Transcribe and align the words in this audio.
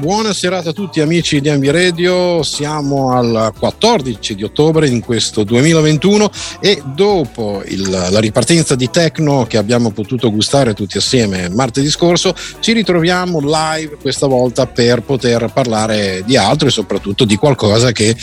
Buona 0.00 0.32
serata 0.32 0.70
a 0.70 0.72
tutti 0.72 1.00
amici 1.00 1.40
di 1.40 1.48
Ambi 1.48 1.72
Radio, 1.72 2.44
siamo 2.44 3.16
al 3.16 3.52
14 3.58 4.36
di 4.36 4.44
ottobre 4.44 4.86
in 4.86 5.00
questo 5.00 5.42
2021 5.42 6.30
e 6.60 6.80
dopo 6.94 7.64
il, 7.66 7.90
la 7.90 8.20
ripartenza 8.20 8.76
di 8.76 8.90
Tecno 8.90 9.44
che 9.48 9.56
abbiamo 9.56 9.90
potuto 9.90 10.30
gustare 10.30 10.72
tutti 10.72 10.98
assieme 10.98 11.48
martedì 11.48 11.90
scorso 11.90 12.32
ci 12.60 12.74
ritroviamo 12.74 13.40
live 13.40 13.96
questa 14.00 14.28
volta 14.28 14.68
per 14.68 15.02
poter 15.02 15.50
parlare 15.52 16.22
di 16.24 16.36
altro 16.36 16.68
e 16.68 16.70
soprattutto 16.70 17.24
di 17.24 17.34
qualcosa 17.34 17.90
che 17.90 18.14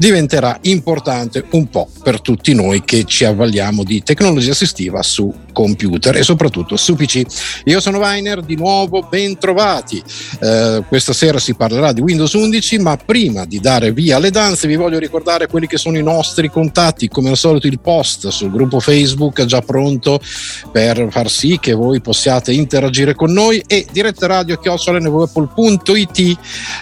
diventerà 0.00 0.56
importante 0.62 1.44
un 1.50 1.68
po' 1.68 1.86
per 2.02 2.22
tutti 2.22 2.54
noi 2.54 2.82
che 2.84 3.04
ci 3.04 3.26
avvaliamo 3.26 3.84
di 3.84 4.02
tecnologia 4.02 4.52
assistiva 4.52 5.02
su 5.02 5.30
computer 5.52 6.16
e 6.16 6.22
soprattutto 6.22 6.78
su 6.78 6.94
PC. 6.94 7.22
Io 7.64 7.80
sono 7.80 7.98
Weiner, 7.98 8.40
di 8.40 8.56
nuovo 8.56 9.06
ben 9.10 9.36
trovati. 9.36 10.02
Eh, 10.40 10.82
questa 10.88 11.12
sera 11.12 11.38
si 11.38 11.54
parlerà 11.54 11.92
di 11.92 12.00
Windows 12.00 12.32
11, 12.32 12.78
ma 12.78 12.96
prima 12.96 13.44
di 13.44 13.60
dare 13.60 13.92
via 13.92 14.16
alle 14.16 14.30
danze 14.30 14.66
vi 14.66 14.76
voglio 14.76 14.98
ricordare 14.98 15.48
quelli 15.48 15.66
che 15.66 15.76
sono 15.76 15.98
i 15.98 16.02
nostri 16.02 16.48
contatti, 16.48 17.08
come 17.08 17.28
al 17.28 17.36
solito 17.36 17.66
il 17.66 17.78
post 17.78 18.28
sul 18.28 18.50
gruppo 18.50 18.80
Facebook 18.80 19.44
già 19.44 19.60
pronto 19.60 20.18
per 20.72 21.08
far 21.10 21.28
sì 21.28 21.58
che 21.60 21.74
voi 21.74 22.00
possiate 22.00 22.52
interagire 22.52 23.14
con 23.14 23.32
noi 23.32 23.62
e 23.66 23.84
diretta 23.92 24.26
radio 24.26 24.56
chiocciolnwapple.it 24.56 26.38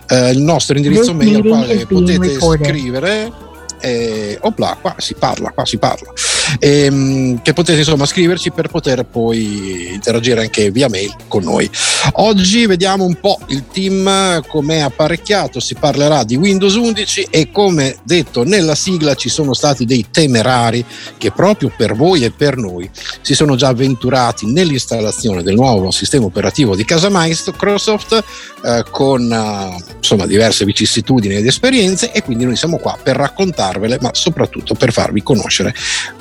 eh, 0.08 0.30
il 0.30 0.38
nostro 0.38 0.76
indirizzo 0.76 1.12
mail 1.14 1.34
al 1.34 1.42
quale 1.42 1.86
potete 1.86 2.38
scrivere 2.38 3.07
ve 3.08 3.32
eh, 3.80 4.38
opla, 4.40 4.76
qua 4.80 4.94
si 4.98 5.14
parla, 5.14 5.50
qua 5.50 5.64
si 5.64 5.78
parla, 5.78 6.12
ehm, 6.58 7.42
che 7.42 7.52
potete 7.52 7.78
insomma 7.78 8.06
scriverci 8.06 8.50
per 8.50 8.68
poter 8.68 9.04
poi 9.04 9.92
interagire 9.92 10.40
anche 10.42 10.70
via 10.70 10.88
mail 10.88 11.14
con 11.28 11.42
noi. 11.42 11.68
Oggi 12.14 12.66
vediamo 12.66 13.04
un 13.04 13.14
po' 13.20 13.38
il 13.48 13.64
team 13.70 14.42
come 14.46 14.82
apparecchiato, 14.82 15.60
si 15.60 15.74
parlerà 15.74 16.24
di 16.24 16.36
Windows 16.36 16.74
11 16.74 17.28
e 17.30 17.50
come 17.50 17.96
detto 18.02 18.44
nella 18.44 18.74
sigla 18.74 19.14
ci 19.14 19.28
sono 19.28 19.54
stati 19.54 19.84
dei 19.84 20.06
temerari 20.10 20.84
che 21.16 21.30
proprio 21.30 21.72
per 21.76 21.94
voi 21.94 22.24
e 22.24 22.30
per 22.30 22.56
noi 22.56 22.88
si 23.20 23.34
sono 23.34 23.56
già 23.56 23.68
avventurati 23.68 24.46
nell'installazione 24.46 25.42
del 25.42 25.54
nuovo 25.54 25.90
sistema 25.90 26.24
operativo 26.24 26.76
di 26.76 26.84
casa 26.84 27.08
Microsoft 27.10 28.24
eh, 28.64 28.84
con 28.90 29.30
eh, 29.30 29.94
insomma 29.96 30.26
diverse 30.26 30.64
vicissitudini 30.64 31.36
ed 31.36 31.46
esperienze 31.46 32.12
e 32.12 32.22
quindi 32.22 32.44
noi 32.44 32.56
siamo 32.56 32.78
qua 32.78 32.96
per 33.02 33.16
raccontarvele 33.68 33.98
ma 34.00 34.10
soprattutto 34.12 34.74
per 34.74 34.92
farvi 34.92 35.22
conoscere 35.22 35.74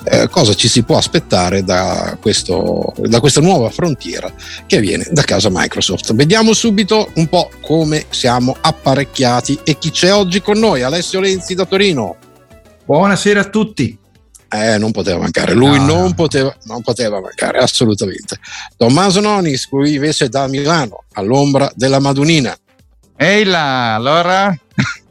eh, 0.03 0.27
cosa 0.29 0.53
ci 0.53 0.67
si 0.67 0.83
può 0.83 0.97
aspettare 0.97 1.63
da, 1.63 2.17
questo, 2.19 2.93
da 2.97 3.19
questa 3.19 3.41
nuova 3.41 3.69
frontiera 3.69 4.31
che 4.65 4.79
viene 4.79 5.07
da 5.11 5.23
casa 5.23 5.49
Microsoft. 5.51 6.13
Vediamo 6.13 6.53
subito 6.53 7.11
un 7.15 7.27
po' 7.27 7.49
come 7.61 8.05
siamo 8.09 8.55
apparecchiati 8.59 9.59
e 9.63 9.77
chi 9.77 9.91
c'è 9.91 10.13
oggi 10.13 10.41
con 10.41 10.59
noi. 10.59 10.83
Alessio 10.83 11.19
Lenzi 11.19 11.55
da 11.55 11.65
Torino. 11.65 12.15
Buonasera 12.85 13.41
a 13.41 13.49
tutti. 13.49 13.97
Eh, 14.49 14.77
non 14.77 14.91
poteva 14.91 15.19
mancare, 15.19 15.53
lui 15.53 15.77
no. 15.77 15.85
non, 15.85 16.13
poteva, 16.13 16.55
non, 16.63 16.81
poteva, 16.81 17.19
mancare 17.19 17.57
assolutamente. 17.59 18.39
Tommaso 18.77 19.19
Nonis, 19.19 19.67
qui 19.67 19.95
invece 19.95 20.29
da 20.29 20.47
Milano, 20.47 21.03
all'ombra 21.13 21.69
della 21.75 21.99
Madunina. 21.99 22.57
Ehi 23.17 23.43
là, 23.43 23.95
allora? 23.95 24.57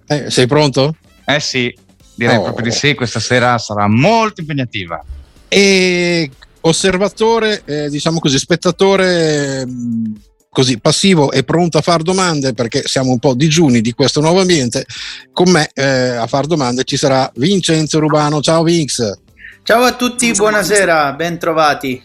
Eh, 0.09 0.31
sei 0.31 0.47
pronto? 0.47 0.95
Eh 1.27 1.41
sì, 1.41 1.77
direi 2.17 2.36
oh. 2.36 2.42
proprio 2.42 2.69
di 2.69 2.75
sì, 2.75 2.95
questa 2.95 3.20
sera 3.20 3.59
sarà 3.59 3.86
molto 3.86 4.41
impegnativa. 4.41 5.03
E 5.47 6.31
osservatore, 6.62 7.62
eh, 7.64 7.89
diciamo 7.89 8.19
così, 8.19 8.39
spettatore 8.39 9.64
mm, 9.64 10.14
così 10.50 10.81
passivo 10.81 11.31
e 11.31 11.44
pronto 11.44 11.78
a 11.78 11.83
fare 11.83 12.03
domande 12.03 12.55
perché 12.55 12.83
siamo 12.87 13.11
un 13.11 13.19
po' 13.19 13.34
digiuni 13.34 13.81
di 13.81 13.92
questo 13.92 14.20
nuovo 14.20 14.41
ambiente. 14.41 14.87
Con 15.33 15.50
me 15.50 15.69
eh, 15.75 15.84
a 15.84 16.27
fare 16.27 16.47
domande 16.47 16.84
ci 16.84 16.97
sarà 16.97 17.31
Vincenzo 17.37 17.98
Rubano. 17.98 18.41
Ciao 18.41 18.62
Vinx. 18.62 19.19
Ciao 19.62 19.83
a 19.83 19.94
tutti, 19.94 20.33
buonasera, 20.33 21.12
ben 21.12 21.38
trovati. 21.38 22.03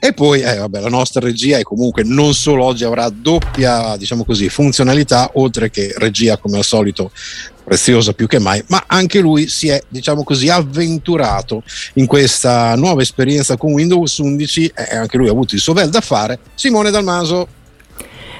E 0.00 0.12
poi 0.12 0.42
eh, 0.42 0.56
vabbè, 0.56 0.80
la 0.80 0.88
nostra 0.88 1.20
regia 1.20 1.58
è 1.58 1.62
comunque 1.62 2.04
non 2.04 2.32
solo 2.32 2.64
oggi 2.64 2.84
avrà 2.84 3.08
doppia 3.08 3.96
diciamo 3.96 4.24
così, 4.24 4.48
funzionalità, 4.48 5.30
oltre 5.34 5.70
che 5.70 5.92
regia 5.96 6.36
come 6.36 6.58
al 6.58 6.64
solito 6.64 7.10
preziosa 7.64 8.12
più 8.12 8.26
che 8.26 8.38
mai, 8.38 8.62
ma 8.68 8.84
anche 8.86 9.18
lui 9.18 9.48
si 9.48 9.68
è 9.68 9.82
diciamo 9.88 10.22
così 10.22 10.48
avventurato 10.48 11.62
in 11.94 12.06
questa 12.06 12.74
nuova 12.76 13.02
esperienza 13.02 13.56
con 13.56 13.72
Windows 13.72 14.16
11 14.18 14.72
e 14.74 14.96
anche 14.96 15.16
lui 15.16 15.28
ha 15.28 15.32
avuto 15.32 15.54
il 15.54 15.60
suo 15.60 15.74
bel 15.74 15.90
da 15.90 16.00
fare. 16.00 16.38
Simone 16.54 16.90
Dalmaso. 16.90 17.48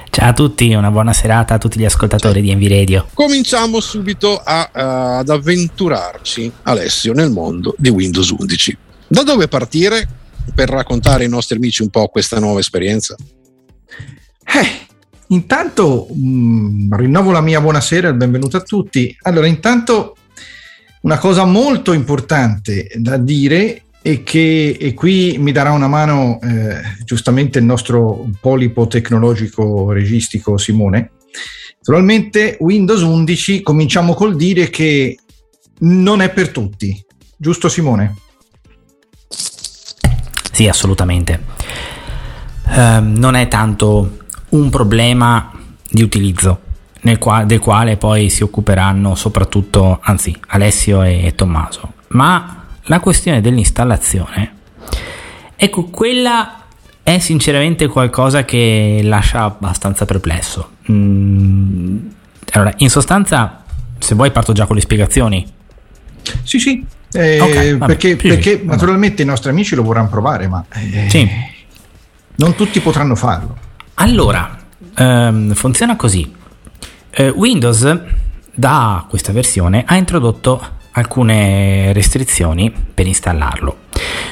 Ciao 0.09 0.29
a 0.29 0.33
tutti, 0.33 0.73
una 0.73 0.89
buona 0.89 1.13
serata 1.13 1.53
a 1.53 1.57
tutti 1.59 1.77
gli 1.77 1.85
ascoltatori 1.85 2.41
di 2.41 2.49
Envy 2.49 2.67
Radio. 2.67 3.07
Cominciamo 3.13 3.79
subito 3.79 4.41
a, 4.43 4.69
uh, 4.73 4.79
ad 5.19 5.29
avventurarci, 5.29 6.51
Alessio, 6.63 7.13
nel 7.13 7.29
mondo 7.29 7.75
di 7.77 7.89
Windows 7.89 8.31
11. 8.31 8.77
Da 9.07 9.21
dove 9.21 9.47
partire? 9.47 10.18
Per 10.53 10.69
raccontare 10.69 11.23
ai 11.23 11.29
nostri 11.29 11.57
amici 11.57 11.81
un 11.81 11.89
po' 11.89 12.07
questa 12.07 12.39
nuova 12.39 12.59
esperienza? 12.59 13.15
Eh, 14.43 14.87
intanto 15.27 16.07
mh, 16.11 16.27
mm, 16.27 16.93
rinnovo 16.93 17.31
la 17.31 17.41
mia 17.41 17.61
buonasera 17.61 18.07
e 18.07 18.11
il 18.11 18.17
benvenuto 18.17 18.57
a 18.57 18.61
tutti. 18.61 19.15
Allora, 19.21 19.47
intanto 19.47 20.15
una 21.01 21.17
cosa 21.17 21.45
molto 21.45 21.93
importante 21.93 22.89
da 22.95 23.17
dire 23.17 23.83
e 24.01 24.23
che 24.23 24.77
e 24.79 24.93
qui 24.93 25.37
mi 25.39 25.51
darà 25.51 25.71
una 25.71 25.87
mano 25.87 26.39
eh, 26.41 26.81
giustamente 27.03 27.59
il 27.59 27.65
nostro 27.65 28.29
polipo 28.39 28.87
tecnologico 28.87 29.91
registico 29.91 30.57
Simone. 30.57 31.11
Naturalmente 31.77 32.57
Windows 32.59 33.01
11 33.01 33.61
cominciamo 33.61 34.13
col 34.13 34.35
dire 34.35 34.69
che 34.69 35.17
non 35.79 36.21
è 36.21 36.29
per 36.31 36.49
tutti, 36.49 37.03
giusto 37.37 37.69
Simone? 37.69 38.15
Sì, 40.59 40.67
assolutamente. 40.67 41.41
Uh, 42.65 42.99
non 42.99 43.35
è 43.35 43.47
tanto 43.47 44.17
un 44.49 44.69
problema 44.69 45.53
di 45.89 46.01
utilizzo 46.01 46.59
qua- 47.17 47.45
del 47.45 47.59
quale 47.59 47.95
poi 47.95 48.29
si 48.29 48.43
occuperanno 48.43 49.15
soprattutto, 49.15 49.99
anzi, 50.03 50.35
Alessio 50.47 51.01
e 51.01 51.31
Tommaso, 51.33 51.93
ma 52.09 52.65
la 52.83 52.99
questione 52.99 53.39
dell'installazione, 53.39 54.55
ecco, 55.55 55.85
quella 55.85 56.63
è 57.03 57.19
sinceramente 57.19 57.87
qualcosa 57.87 58.43
che 58.43 58.99
lascia 59.01 59.43
abbastanza 59.43 60.03
perplesso. 60.03 60.71
Mm, 60.91 61.99
allora, 62.51 62.73
in 62.79 62.89
sostanza, 62.89 63.63
se 63.97 64.13
vuoi 64.13 64.31
parto 64.31 64.51
già 64.51 64.65
con 64.65 64.75
le 64.75 64.81
spiegazioni. 64.81 65.49
Sì, 66.43 66.59
sì, 66.59 66.85
eh, 67.11 67.39
okay, 67.41 67.71
vabbè, 67.71 67.85
perché, 67.85 68.09
sì, 68.09 68.27
perché 68.27 68.57
vabbè. 68.57 68.69
naturalmente 68.69 69.21
i 69.21 69.25
nostri 69.25 69.49
amici 69.49 69.75
lo 69.75 69.83
vorranno 69.83 70.09
provare, 70.09 70.47
ma 70.47 70.63
eh, 70.73 71.09
sì. 71.09 71.27
non 72.35 72.55
tutti 72.55 72.79
potranno 72.79 73.15
farlo. 73.15 73.57
Allora, 73.95 74.57
ehm, 74.95 75.53
funziona 75.53 75.95
così. 75.95 76.31
Eh, 77.09 77.29
Windows 77.29 77.99
da 78.53 79.05
questa 79.09 79.31
versione 79.31 79.83
ha 79.85 79.95
introdotto 79.95 80.77
alcune 80.91 81.93
restrizioni 81.93 82.71
per 82.93 83.07
installarlo. 83.07 83.77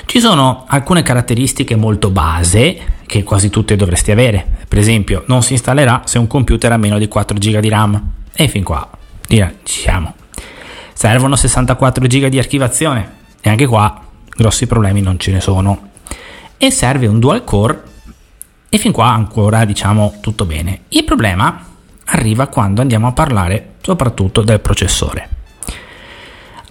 Ci 0.06 0.20
sono 0.20 0.66
alcune 0.68 1.02
caratteristiche 1.02 1.76
molto 1.76 2.12
base 2.12 2.96
che 3.06 3.24
quasi 3.24 3.50
tutte 3.50 3.76
dovresti 3.76 4.12
avere. 4.12 4.46
Per 4.68 4.78
esempio, 4.78 5.24
non 5.28 5.42
si 5.42 5.54
installerà 5.54 6.04
se 6.06 6.18
un 6.18 6.28
computer 6.28 6.72
ha 6.72 6.78
meno 6.78 6.98
di 6.98 7.08
4 7.08 7.38
GB 7.38 7.58
di 7.59 7.70
RAM. 7.70 8.12
E 8.34 8.48
fin 8.48 8.64
qua 8.64 8.88
ci 9.28 9.50
siamo 9.64 10.14
servono 10.97 11.35
64 11.35 12.08
GB 12.08 12.25
di 12.25 12.40
archivazione 12.40 13.12
e 13.40 13.52
anche 13.52 13.68
qua 13.68 14.02
grossi 14.35 14.66
problemi 14.66 15.00
non 15.00 15.19
ce 15.19 15.31
ne 15.31 15.40
sono. 15.40 15.90
E 16.58 16.72
serve 16.72 17.06
un 17.06 17.19
dual 17.19 17.44
core 17.44 17.84
e 18.68 18.80
fin 18.80 18.91
qua 18.91 19.12
ancora 19.12 19.63
diciamo 19.63 20.16
tutto 20.22 20.46
bene. 20.46 20.85
Il 20.90 21.03
problema 21.03 21.63
arriva 22.06 22.47
quando 22.47 22.81
andiamo 22.81 23.06
a 23.06 23.12
parlare 23.12 23.76
soprattutto 23.82 24.41
del 24.41 24.59
processore. 24.59 25.29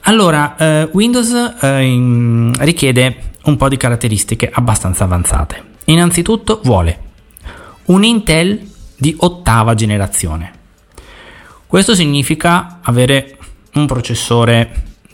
Allora, 0.03 0.57
eh, 0.57 0.89
Windows 0.93 1.59
eh, 1.61 1.83
in, 1.83 2.53
richiede 2.59 3.35
un 3.45 3.57
po' 3.57 3.69
di 3.69 3.77
caratteristiche 3.77 4.51
abbastanza 4.53 5.05
avanzate. 5.05 5.63
Innanzitutto 5.85 6.61
vuole 6.65 6.99
un 7.87 8.03
Intel 8.03 8.69
di 8.97 9.15
ottava 9.21 9.75
generazione. 9.75 10.53
Questo 11.67 11.95
significa 11.95 12.79
avere 12.83 13.36
un 13.79 13.87
processore 13.87 14.71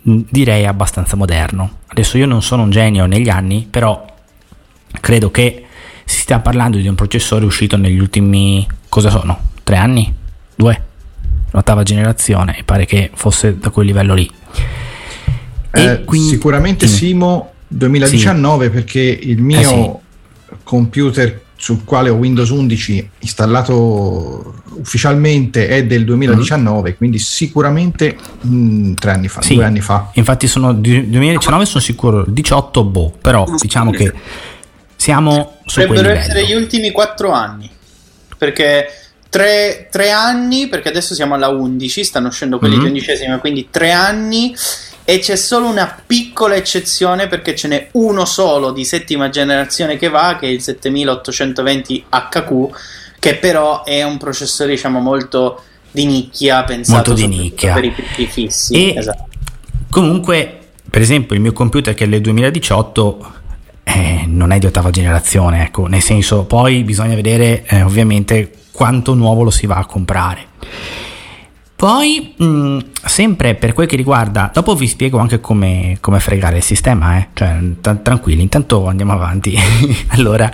mm, 0.08 0.20
direi 0.30 0.66
abbastanza 0.66 1.16
moderno. 1.16 1.78
Adesso 1.86 2.16
io 2.18 2.26
non 2.26 2.42
sono 2.42 2.62
un 2.62 2.70
genio 2.70 3.06
negli 3.06 3.28
anni, 3.28 3.66
però 3.68 4.04
credo 5.00 5.30
che 5.30 5.66
si 6.04 6.20
stia 6.20 6.40
parlando 6.40 6.78
di 6.78 6.88
un 6.88 6.94
processore 6.94 7.44
uscito 7.44 7.76
negli 7.76 7.98
ultimi, 7.98 8.66
cosa 8.88 9.10
sono? 9.10 9.50
Tre 9.62 9.76
anni? 9.76 10.12
Due? 10.54 10.82
L'ottava 11.50 11.82
generazione, 11.82 12.58
e 12.58 12.64
pare 12.64 12.86
che 12.86 13.10
fosse 13.14 13.58
da 13.58 13.70
quel 13.70 13.86
livello 13.86 14.14
lì. 14.14 14.30
Eh, 15.72 16.02
quindi, 16.04 16.28
sicuramente. 16.28 16.86
Simo 16.86 17.52
2019 17.68 18.64
sì. 18.64 18.70
perché 18.70 19.00
il 19.00 19.40
mio 19.40 19.60
eh 19.60 19.64
sì. 19.64 20.54
computer 20.62 21.40
sul 21.62 21.84
quale 21.84 22.08
ho 22.08 22.14
Windows 22.14 22.48
11 22.48 23.10
installato 23.20 24.62
ufficialmente 24.78 25.68
è 25.68 25.84
del 25.86 26.04
2019, 26.04 26.90
mm. 26.90 26.94
quindi 26.96 27.20
sicuramente 27.20 28.16
mh, 28.40 28.54
mm, 28.56 28.94
tre 28.94 29.12
anni 29.12 29.28
fa, 29.28 29.42
sì, 29.42 29.54
due 29.54 29.64
anni 29.64 29.80
fa. 29.80 30.10
Infatti 30.14 30.48
sono 30.48 30.72
2019 30.72 31.64
sono 31.64 31.80
sicuro, 31.80 32.24
18 32.26 32.82
boh, 32.82 33.12
però 33.20 33.46
diciamo 33.60 33.92
che 33.92 34.12
siamo 34.96 35.58
su 35.64 35.78
Dovrebbero 35.78 36.10
essere 36.10 36.44
gli 36.44 36.52
ultimi 36.52 36.90
quattro 36.90 37.30
anni, 37.30 37.70
perché 38.36 38.88
tre, 39.28 39.86
tre, 39.88 40.10
anni, 40.10 40.66
perché 40.66 40.88
adesso 40.88 41.14
siamo 41.14 41.34
alla 41.34 41.46
11, 41.46 42.02
stanno 42.02 42.26
uscendo 42.26 42.58
quelli 42.58 42.74
mm-hmm. 42.74 42.82
di 42.82 42.90
undicesima, 42.90 43.38
quindi 43.38 43.68
tre 43.70 43.92
anni 43.92 44.52
e 45.04 45.18
c'è 45.18 45.36
solo 45.36 45.66
una 45.66 46.02
piccola 46.06 46.54
eccezione 46.54 47.26
perché 47.26 47.54
ce 47.54 47.68
n'è 47.68 47.88
uno 47.92 48.24
solo 48.24 48.70
di 48.70 48.84
settima 48.84 49.28
generazione 49.28 49.96
che 49.96 50.08
va, 50.08 50.36
che 50.38 50.46
è 50.46 50.50
il 50.50 50.62
7820 50.62 52.04
HQ, 52.08 52.68
che 53.18 53.36
però 53.36 53.84
è 53.84 54.02
un 54.02 54.18
processore 54.18 54.70
diciamo 54.70 55.00
molto 55.00 55.62
di 55.90 56.06
nicchia, 56.06 56.64
pensato 56.64 57.10
molto 57.10 57.14
di 57.14 57.26
nicchia. 57.26 57.74
per 57.74 57.84
i 57.84 57.90
PC 57.90 58.26
fissi. 58.26 58.74
E 58.74 58.98
esatto. 58.98 59.28
Comunque, 59.90 60.58
per 60.88 61.02
esempio, 61.02 61.34
il 61.34 61.42
mio 61.42 61.52
computer 61.52 61.94
che 61.94 62.04
è 62.04 62.08
del 62.08 62.20
2018 62.20 63.32
eh, 63.84 64.24
non 64.26 64.52
è 64.52 64.58
di 64.58 64.66
ottava 64.66 64.90
generazione, 64.90 65.64
ecco, 65.64 65.86
nel 65.86 66.00
senso, 66.00 66.44
poi 66.44 66.82
bisogna 66.82 67.14
vedere 67.14 67.64
eh, 67.66 67.82
ovviamente 67.82 68.52
quanto 68.70 69.14
nuovo 69.14 69.42
lo 69.42 69.50
si 69.50 69.66
va 69.66 69.76
a 69.76 69.84
comprare. 69.84 70.46
Poi, 71.82 72.34
mh, 72.36 72.44
mm, 72.44 72.78
sempre 73.04 73.56
per 73.56 73.72
quel 73.72 73.88
che 73.88 73.96
riguarda, 73.96 74.52
dopo 74.54 74.76
vi 74.76 74.86
spiego 74.86 75.18
anche 75.18 75.40
come, 75.40 75.96
come 75.98 76.20
fregare 76.20 76.58
il 76.58 76.62
sistema, 76.62 77.18
eh? 77.18 77.30
cioè 77.32 77.58
t- 77.80 78.02
tranquilli, 78.02 78.40
intanto 78.40 78.86
andiamo 78.86 79.14
avanti. 79.14 79.58
allora, 80.14 80.48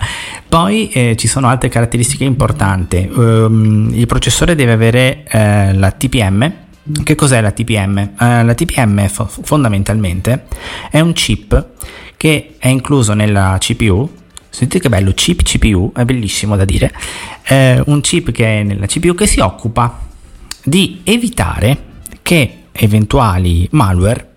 poi 0.47 0.89
eh, 0.89 1.15
ci 1.15 1.27
sono 1.27 1.47
altre 1.47 1.69
caratteristiche 1.69 2.23
importanti. 2.23 3.07
Um, 3.13 3.91
il 3.93 4.07
processore 4.07 4.55
deve 4.55 4.71
avere 4.71 5.23
eh, 5.29 5.71
la 5.75 5.91
TPM. 5.91 6.51
Che 7.03 7.13
cos'è 7.13 7.41
la 7.41 7.51
TPM? 7.51 8.13
Uh, 8.17 8.43
la 8.43 8.55
TPM 8.55 9.07
f- 9.07 9.41
fondamentalmente 9.43 10.45
è 10.89 10.99
un 10.99 11.13
chip 11.13 11.67
che 12.17 12.55
è 12.57 12.69
incluso 12.69 13.13
nella 13.13 13.55
CPU 13.59 14.17
Sentite 14.49 14.79
che 14.79 14.89
bello, 14.89 15.11
chip 15.13 15.43
CPU, 15.43 15.91
è 15.95 16.03
bellissimo 16.05 16.55
da 16.55 16.65
dire. 16.65 16.91
Eh, 17.43 17.83
un 17.85 18.01
chip 18.01 18.31
che 18.31 18.61
è 18.61 18.63
nella 18.63 18.87
CPU 18.87 19.13
che 19.13 19.27
si 19.27 19.39
occupa 19.39 20.07
di 20.69 21.01
evitare 21.03 21.85
che 22.21 22.65
eventuali 22.71 23.67
malware 23.71 24.35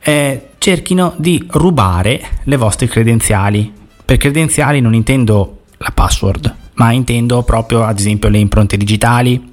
eh, 0.00 0.48
cerchino 0.58 1.14
di 1.16 1.46
rubare 1.52 2.20
le 2.44 2.56
vostre 2.56 2.88
credenziali. 2.88 3.72
Per 4.04 4.16
credenziali 4.16 4.80
non 4.80 4.94
intendo 4.94 5.60
la 5.78 5.92
password, 5.94 6.54
ma 6.74 6.90
intendo 6.92 7.42
proprio 7.42 7.84
ad 7.84 7.98
esempio 7.98 8.28
le 8.28 8.38
impronte 8.38 8.76
digitali 8.76 9.48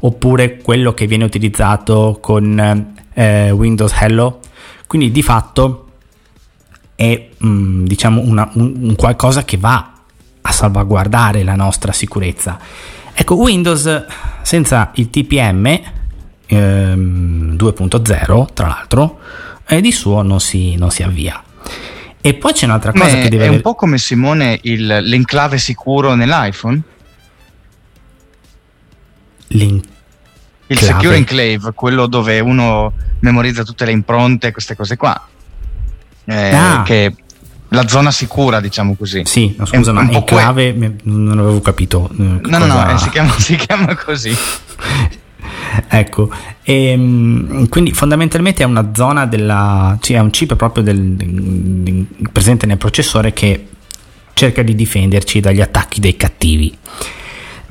oppure 0.00 0.58
quello 0.58 0.94
che 0.94 1.06
viene 1.06 1.24
utilizzato 1.24 2.18
con 2.20 2.94
eh, 3.12 3.50
Windows 3.50 3.92
Hello. 4.00 4.38
Quindi 4.86 5.10
di 5.10 5.22
fatto 5.22 5.88
è 6.94 7.28
mh, 7.36 7.48
mm, 7.48 7.84
diciamo 7.84 8.22
una, 8.22 8.48
un, 8.54 8.74
un 8.80 8.94
qualcosa 8.94 9.44
che 9.44 9.56
va 9.56 9.92
a 10.40 10.52
salvaguardare 10.52 11.42
la 11.42 11.56
nostra 11.56 11.92
sicurezza. 11.92 12.58
Ecco, 13.20 13.34
Windows 13.34 14.04
senza 14.42 14.92
il 14.94 15.10
TPM 15.10 15.80
ehm, 16.46 17.56
2.0, 17.56 18.52
tra 18.52 18.66
l'altro, 18.68 19.18
eh, 19.66 19.80
di 19.80 19.90
suo 19.90 20.22
non 20.22 20.38
si, 20.38 20.76
non 20.76 20.92
si 20.92 21.02
avvia. 21.02 21.42
E 22.20 22.34
poi 22.34 22.52
c'è 22.52 22.66
un'altra 22.66 22.92
cosa 22.92 23.16
Ma 23.16 23.22
che 23.22 23.28
deve 23.28 23.46
È 23.46 23.48
un 23.48 23.60
po' 23.60 23.74
come 23.74 23.98
Simone 23.98 24.60
il, 24.62 24.86
l'enclave 24.86 25.58
sicuro 25.58 26.14
nell'iPhone? 26.14 26.80
L'enclave. 29.48 29.96
Il 30.68 30.78
secure 30.78 31.16
enclave, 31.16 31.72
quello 31.74 32.06
dove 32.06 32.38
uno 32.38 32.92
memorizza 33.20 33.64
tutte 33.64 33.84
le 33.84 33.90
impronte, 33.90 34.52
queste 34.52 34.76
cose 34.76 34.96
qua 34.96 35.28
eh, 36.28 36.54
ah. 36.54 36.82
che 36.84 37.14
la 37.68 37.86
zona 37.86 38.10
sicura, 38.10 38.60
diciamo 38.60 38.94
così. 38.94 39.22
Sì, 39.24 39.54
no, 39.58 39.66
scusa, 39.66 39.92
ma 39.92 40.02
in 40.02 40.24
clave 40.24 40.74
que- 40.76 40.96
non 41.02 41.38
avevo 41.38 41.60
capito. 41.60 42.08
Eh, 42.12 42.22
no, 42.22 42.40
cosa... 42.40 42.58
no, 42.58 42.66
no, 42.66 42.90
eh, 42.90 42.98
si, 42.98 43.10
chiama, 43.10 43.32
si 43.38 43.56
chiama 43.56 43.94
così. 43.96 44.34
ecco, 45.88 46.30
e, 46.62 46.84
ehm, 46.90 47.68
quindi 47.68 47.92
fondamentalmente 47.92 48.62
è 48.62 48.66
una 48.66 48.90
zona 48.94 49.26
della, 49.26 49.98
cioè 50.00 50.16
è 50.16 50.20
un 50.20 50.30
chip 50.30 50.56
proprio 50.56 50.82
del, 50.82 51.12
del, 51.12 52.06
presente 52.32 52.66
nel 52.66 52.78
processore 52.78 53.32
che 53.32 53.66
cerca 54.32 54.62
di 54.62 54.74
difenderci 54.74 55.40
dagli 55.40 55.60
attacchi 55.60 56.00
dei 56.00 56.16
cattivi. 56.16 56.76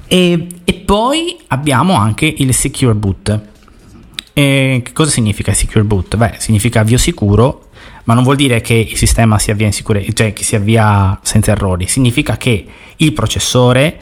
E, 0.06 0.48
e 0.64 0.74
poi 0.74 1.38
abbiamo 1.48 1.96
anche 1.96 2.32
il 2.38 2.54
secure 2.54 2.94
boot. 2.94 3.42
E 4.34 4.82
che 4.84 4.94
cosa 4.94 5.10
significa 5.10 5.54
secure 5.54 5.84
boot? 5.84 6.16
Beh, 6.16 6.36
significa 6.38 6.82
avvio 6.82 7.00
sicuro 7.00 7.67
ma 8.08 8.14
non 8.14 8.24
vuol 8.24 8.38
dire 8.38 8.62
che 8.62 8.74
il 8.74 8.96
sistema 8.96 9.38
si 9.38 9.52
avvia 9.52 9.66
in 9.66 9.74
sicurezza, 9.74 10.12
cioè 10.14 10.34
si 10.38 10.56
avvia 10.56 11.20
senza 11.24 11.52
errori, 11.52 11.88
significa 11.88 12.38
che 12.38 12.66
il 12.96 13.12
processore 13.12 14.00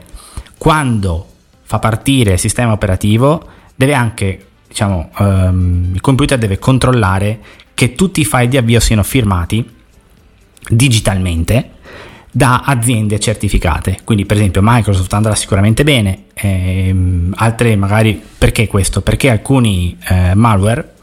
quando 0.57 1.27
fa 1.63 1.79
partire 1.79 2.33
il 2.33 2.39
sistema 2.39 2.71
operativo 2.71 3.47
deve 3.75 3.95
anche, 3.95 4.45
diciamo, 4.67 5.09
um, 5.17 5.91
il 5.93 6.01
computer 6.01 6.37
deve 6.37 6.59
controllare 6.59 7.39
che 7.73 7.95
tutti 7.95 8.21
i 8.21 8.25
file 8.25 8.47
di 8.47 8.57
avvio 8.57 8.79
siano 8.79 9.01
firmati 9.01 9.67
digitalmente 10.69 11.71
da 12.29 12.61
aziende 12.63 13.19
certificate. 13.19 14.01
Quindi, 14.03 14.25
per 14.25 14.37
esempio, 14.37 14.61
Microsoft 14.63 15.11
andrà 15.13 15.33
sicuramente 15.33 15.83
bene, 15.83 16.25
ehm, 16.35 17.33
altre 17.37 17.75
magari 17.75 18.21
perché 18.37 18.67
questo? 18.67 19.01
Perché 19.01 19.31
alcuni 19.31 19.97
eh, 20.07 20.35
malware 20.35 20.93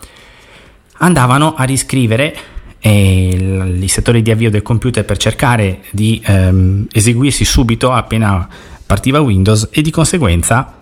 andavano 0.98 1.54
a 1.54 1.64
riscrivere 1.64 2.51
i 2.90 3.88
settori 3.88 4.22
di 4.22 4.30
avvio 4.30 4.50
del 4.50 4.62
computer 4.62 5.04
per 5.04 5.16
cercare 5.16 5.82
di 5.90 6.20
ehm, 6.24 6.86
eseguirsi 6.90 7.44
subito 7.44 7.92
appena 7.92 8.48
partiva 8.84 9.20
Windows 9.20 9.68
e 9.70 9.82
di 9.82 9.90
conseguenza 9.90 10.74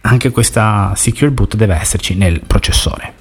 anche 0.00 0.30
questa 0.30 0.92
secure 0.94 1.30
boot 1.30 1.56
deve 1.56 1.74
esserci 1.74 2.14
nel 2.14 2.40
processore. 2.46 3.14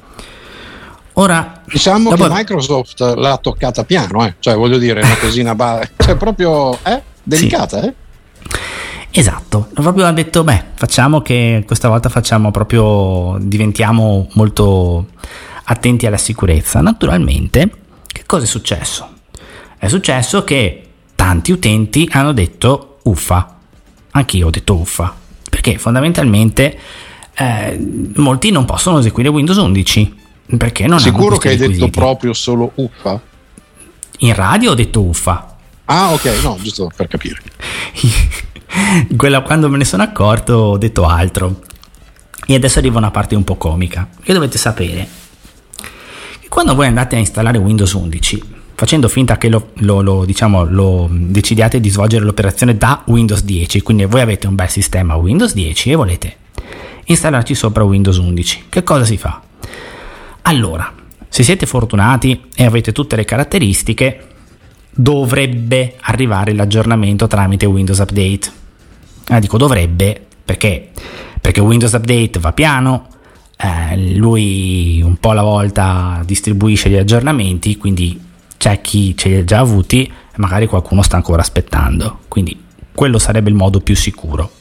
Ora, 1.14 1.62
diciamo 1.66 2.12
dopo... 2.12 2.28
che 2.28 2.30
Microsoft 2.34 3.00
l'ha 3.00 3.38
toccata 3.38 3.84
piano, 3.84 4.26
eh? 4.26 4.36
cioè 4.40 4.56
voglio 4.56 4.78
dire, 4.78 5.02
una 5.02 5.18
cosina 5.20 5.56
ba- 5.56 5.88
cioè 5.98 6.16
proprio 6.16 6.78
eh? 6.84 7.02
delicata, 7.24 7.82
sì. 7.82 7.88
eh? 7.88 7.94
Esatto, 9.10 9.70
proprio 9.74 10.06
ha 10.06 10.12
detto, 10.12 10.44
beh, 10.44 10.64
facciamo 10.76 11.22
che 11.22 11.64
questa 11.66 11.88
volta 11.88 12.08
facciamo 12.08 12.52
proprio, 12.52 13.38
diventiamo 13.40 14.28
molto 14.34 15.08
attenti 15.64 16.06
alla 16.06 16.18
sicurezza. 16.18 16.82
Naturalmente, 16.82 17.72
che 18.18 18.24
cosa 18.26 18.46
è 18.46 18.48
successo? 18.48 19.08
È 19.78 19.88
successo 19.88 20.44
che 20.44 20.90
tanti 21.14 21.52
utenti 21.52 22.10
hanno 22.12 22.32
detto 22.32 22.98
uffa. 23.04 23.58
Anch'io 24.12 24.48
ho 24.48 24.50
detto 24.50 24.76
uffa. 24.76 25.16
Perché 25.48 25.78
fondamentalmente 25.78 26.80
eh, 27.36 28.12
molti 28.16 28.50
non 28.50 28.66
possono 28.66 28.98
eseguire 28.98 29.30
Windows 29.30 29.60
11. 29.60 30.16
Perché 30.58 30.88
non 30.88 31.00
Sicuro 31.00 31.38
che 31.38 31.50
hai 31.50 31.58
requisiti. 31.58 31.86
detto 31.86 32.00
proprio 32.00 32.34
solo 32.34 32.72
uffa? 32.76 33.22
In 34.20 34.34
radio 34.34 34.72
ho 34.72 34.76
detto 34.76 35.04
uffa. 35.04 35.56
Ah, 35.86 36.12
ok, 36.14 36.40
no, 36.42 36.58
giusto 36.60 36.92
per 36.96 37.08
capire. 37.08 37.40
Quella, 39.16 39.42
quando 39.42 39.70
me 39.70 39.78
ne 39.78 39.86
sono 39.86 40.02
accorto 40.02 40.54
ho 40.54 40.78
detto 40.80 41.06
altro. 41.06 41.62
E 42.48 42.56
adesso 42.56 42.80
arriva 42.80 42.98
una 42.98 43.12
parte 43.12 43.36
un 43.36 43.44
po' 43.44 43.58
comica. 43.58 44.10
Che 44.24 44.34
dovete 44.34 44.58
sapere 44.58 45.08
quando 46.50 46.76
voi 46.76 46.88
andate 46.88 47.16
a 47.16 47.20
installare 47.20 47.58
Windows 47.58 47.94
11, 47.94 48.44
facendo 48.76 49.08
finta 49.08 49.38
che 49.38 49.50
lo, 49.50 49.70
lo, 49.76 50.02
lo, 50.02 50.26
diciamo, 50.26 50.64
lo 50.66 51.10
decidiate 51.12 51.80
di 51.80 51.90
svolgere 51.90 52.26
l'operazione 52.26 52.78
da 52.78 53.04
Windows 53.06 53.44
10, 53.44 53.82
quindi 53.82 54.06
voi 54.06 54.22
avete 54.22 54.48
un 54.48 54.56
bel 54.56 54.70
sistema 54.70 55.16
Windows 55.16 55.54
10 55.54 55.92
e 55.92 55.96
volete 55.96 56.36
installarci 57.06 57.56
sopra 57.56 57.84
Windows 57.84 58.18
11, 58.18 58.66
che 58.70 58.84
cosa 58.84 59.06
si 59.06 59.18
fa? 59.18 59.42
Allora, 60.44 60.94
se 61.28 61.44
siete 61.44 61.66
fortunati 61.66 62.46
e 62.56 62.66
avete 62.66 62.92
tutte 62.92 63.16
le 63.16 63.26
caratteristiche, 63.26 64.28
dovrebbe 64.92 65.96
arrivare 66.02 66.54
l'aggiornamento 66.54 67.28
tramite 67.28 67.66
Windows 67.66 68.00
Update. 68.00 68.52
Ah, 69.28 69.40
dico 69.40 69.58
dovrebbe 69.58 70.26
perché? 70.44 70.90
Perché 71.40 71.60
Windows 71.60 71.92
Update 71.92 72.40
va 72.40 72.54
piano, 72.54 73.08
eh, 73.58 74.16
lui 74.16 75.02
un 75.02 75.18
po' 75.18 75.32
alla 75.32 75.42
volta 75.42 76.22
distribuisce 76.26 76.90
gli 76.90 76.96
aggiornamenti, 76.96 77.78
quindi 77.78 78.20
c'è 78.58 78.82
chi 78.82 79.18
ce 79.18 79.30
li 79.30 79.36
ha 79.38 79.44
già 79.44 79.60
avuti 79.60 80.04
e 80.06 80.36
magari 80.36 80.68
qualcuno 80.68 81.02
sta 81.02 81.16
ancora 81.16 81.42
aspettando. 81.42 82.20
Quindi 82.28 82.60
quello 82.94 83.18
sarebbe 83.18 83.50
il 83.50 83.56
modo 83.56 83.80
più 83.80 83.96
sicuro. 83.96 84.52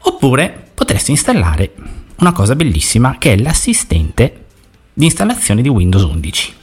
Oppure 0.00 0.70
potresti 0.74 1.10
installare 1.10 1.72
una 2.16 2.32
cosa 2.32 2.56
bellissima 2.56 3.16
che 3.18 3.34
è 3.34 3.36
l'assistente 3.36 4.44
di 4.92 5.04
installazione 5.04 5.62
di 5.62 5.68
Windows 5.68 6.02
11. 6.04 6.54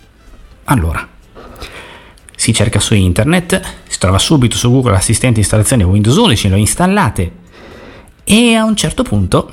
Allora, 0.65 1.07
si 2.35 2.53
cerca 2.53 2.79
su 2.79 2.95
internet, 2.95 3.61
si 3.87 3.99
trova 3.99 4.17
subito 4.17 4.57
su 4.57 4.69
Google 4.69 4.91
l'assistente 4.91 5.39
installazione 5.39 5.83
Windows 5.83 6.17
11, 6.17 6.49
lo 6.49 6.55
installate 6.55 7.31
e 8.23 8.55
a 8.55 8.63
un 8.63 8.75
certo 8.75 9.03
punto 9.03 9.51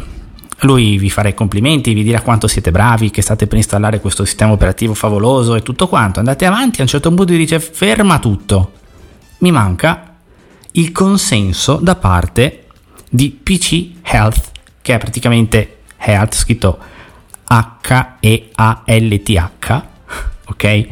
lui 0.63 0.99
vi 0.99 1.11
farà 1.11 1.29
i 1.29 1.35
complimenti, 1.35 1.93
vi 1.95 2.03
dirà 2.03 2.21
quanto 2.21 2.47
siete 2.47 2.71
bravi, 2.71 3.11
che 3.11 3.23
state 3.23 3.47
per 3.47 3.57
installare 3.59 4.01
questo 4.01 4.25
sistema 4.25 4.53
operativo 4.53 4.95
favoloso 4.95 5.55
e 5.55 5.63
tutto 5.63 5.89
quanto. 5.89 6.19
Andate 6.19 6.47
avanti, 6.47 6.81
a 6.81 6.83
un 6.83 6.89
certo 6.89 7.09
punto 7.09 7.33
vi 7.33 7.39
dice 7.39 7.61
ferma 7.61 8.19
tutto. 8.19 8.73
Mi 9.39 9.51
manca 9.51 10.15
il 10.73 10.93
consenso 10.93 11.79
da 11.83 11.97
parte 11.97 12.67
di 13.11 13.31
PC 13.31 13.91
Health, 14.03 14.51
che 14.81 14.95
è 14.95 14.99
praticamente 14.99 15.79
Health 15.99 16.35
scritto 16.35 16.79
H-E-A-L-T-H, 17.45 18.23
ok? 20.47 20.87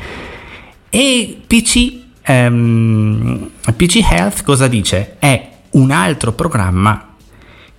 E 0.91 1.41
PC, 1.47 2.01
ehm, 2.23 3.51
PC 3.77 3.97
Health 4.11 4.43
cosa 4.43 4.67
dice? 4.67 5.17
È 5.19 5.49
un 5.71 5.93
altro 5.93 6.33
programma 6.33 7.10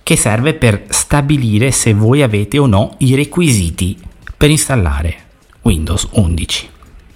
che 0.02 0.16
serve 0.16 0.54
per 0.54 0.84
stabilire 0.88 1.70
se 1.70 1.94
voi 1.94 2.22
avete 2.22 2.58
o 2.58 2.66
no 2.66 2.94
i 2.98 3.14
requisiti 3.14 3.98
per 4.36 4.50
installare 4.50 5.16
Windows 5.62 6.08
11. 6.12 6.70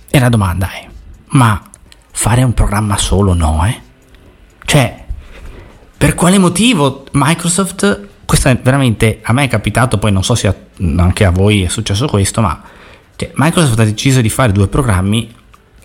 E 0.09 0.19
la 0.19 0.28
domanda 0.28 0.71
è, 0.71 0.87
ma 1.28 1.61
fare 2.12 2.43
un 2.43 2.55
programma 2.55 2.97
solo 2.97 3.35
no, 3.35 3.66
eh? 3.66 3.81
Cioè, 4.64 5.05
per 5.97 6.14
quale 6.14 6.38
motivo 6.38 7.05
Microsoft, 7.12 8.09
questo 8.25 8.49
è 8.49 8.59
veramente, 8.59 9.21
a 9.23 9.33
me 9.33 9.45
è 9.45 9.49
capitato, 9.49 9.99
poi 9.99 10.12
non 10.12 10.25
so 10.25 10.35
se 10.35 10.55
anche 10.78 11.25
a 11.25 11.31
voi 11.31 11.62
è 11.62 11.69
successo 11.69 12.07
questo, 12.07 12.40
ma 12.40 12.62
cioè, 13.16 13.33
Microsoft 13.35 13.78
ha 13.81 13.85
deciso 13.85 14.21
di 14.21 14.28
fare 14.28 14.52
due 14.52 14.69
programmi, 14.69 15.35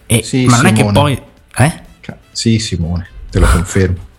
e, 0.06 0.24
sì, 0.24 0.46
ma 0.46 0.62
non 0.62 0.68
Simone. 0.68 0.70
è 0.70 0.86
che 0.86 0.92
poi... 0.92 1.22
Eh? 1.56 1.90
Sì, 2.32 2.60
Simone, 2.60 3.08
te 3.30 3.40
lo 3.40 3.48
confermo 3.48 4.10